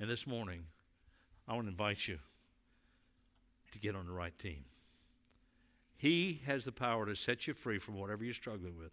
And 0.00 0.08
this 0.08 0.26
morning, 0.26 0.64
I 1.48 1.54
want 1.54 1.64
to 1.66 1.70
invite 1.70 2.06
you 2.06 2.18
to 3.72 3.78
get 3.78 3.96
on 3.96 4.06
the 4.06 4.12
right 4.12 4.38
team. 4.38 4.64
He 5.96 6.42
has 6.46 6.64
the 6.64 6.72
power 6.72 7.06
to 7.06 7.16
set 7.16 7.46
you 7.46 7.54
free 7.54 7.78
from 7.78 7.98
whatever 7.98 8.22
you're 8.22 8.34
struggling 8.34 8.76
with. 8.78 8.92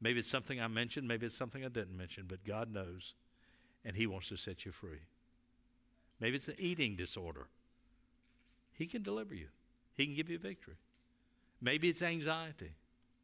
Maybe 0.00 0.20
it's 0.20 0.28
something 0.28 0.60
I 0.60 0.68
mentioned, 0.68 1.08
maybe 1.08 1.26
it's 1.26 1.36
something 1.36 1.64
I 1.64 1.68
didn't 1.68 1.96
mention, 1.96 2.24
but 2.28 2.44
God 2.44 2.72
knows, 2.72 3.14
and 3.84 3.96
He 3.96 4.06
wants 4.06 4.28
to 4.28 4.36
set 4.36 4.64
you 4.64 4.72
free. 4.72 5.02
Maybe 6.20 6.36
it's 6.36 6.48
an 6.48 6.56
eating 6.58 6.96
disorder. 6.96 7.48
He 8.72 8.86
can 8.86 9.02
deliver 9.02 9.34
you, 9.34 9.48
He 9.94 10.06
can 10.06 10.14
give 10.14 10.30
you 10.30 10.38
victory. 10.38 10.76
Maybe 11.60 11.88
it's 11.88 12.02
anxiety. 12.02 12.72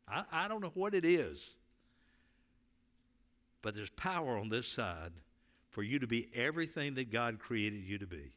I, 0.08 0.24
I 0.32 0.48
don't 0.48 0.62
know 0.62 0.72
what 0.74 0.94
it 0.94 1.04
is, 1.04 1.54
but 3.62 3.74
there's 3.74 3.90
power 3.90 4.36
on 4.38 4.48
this 4.48 4.66
side 4.66 5.12
for 5.70 5.82
you 5.82 5.98
to 6.00 6.06
be 6.06 6.28
everything 6.34 6.94
that 6.94 7.12
God 7.12 7.38
created 7.38 7.84
you 7.84 7.98
to 7.98 8.06
be. 8.06 8.32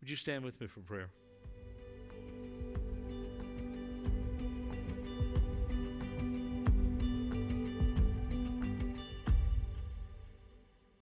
Would 0.00 0.08
you 0.08 0.16
stand 0.16 0.44
with 0.44 0.60
me 0.60 0.66
for 0.66 0.80
prayer? 0.80 1.10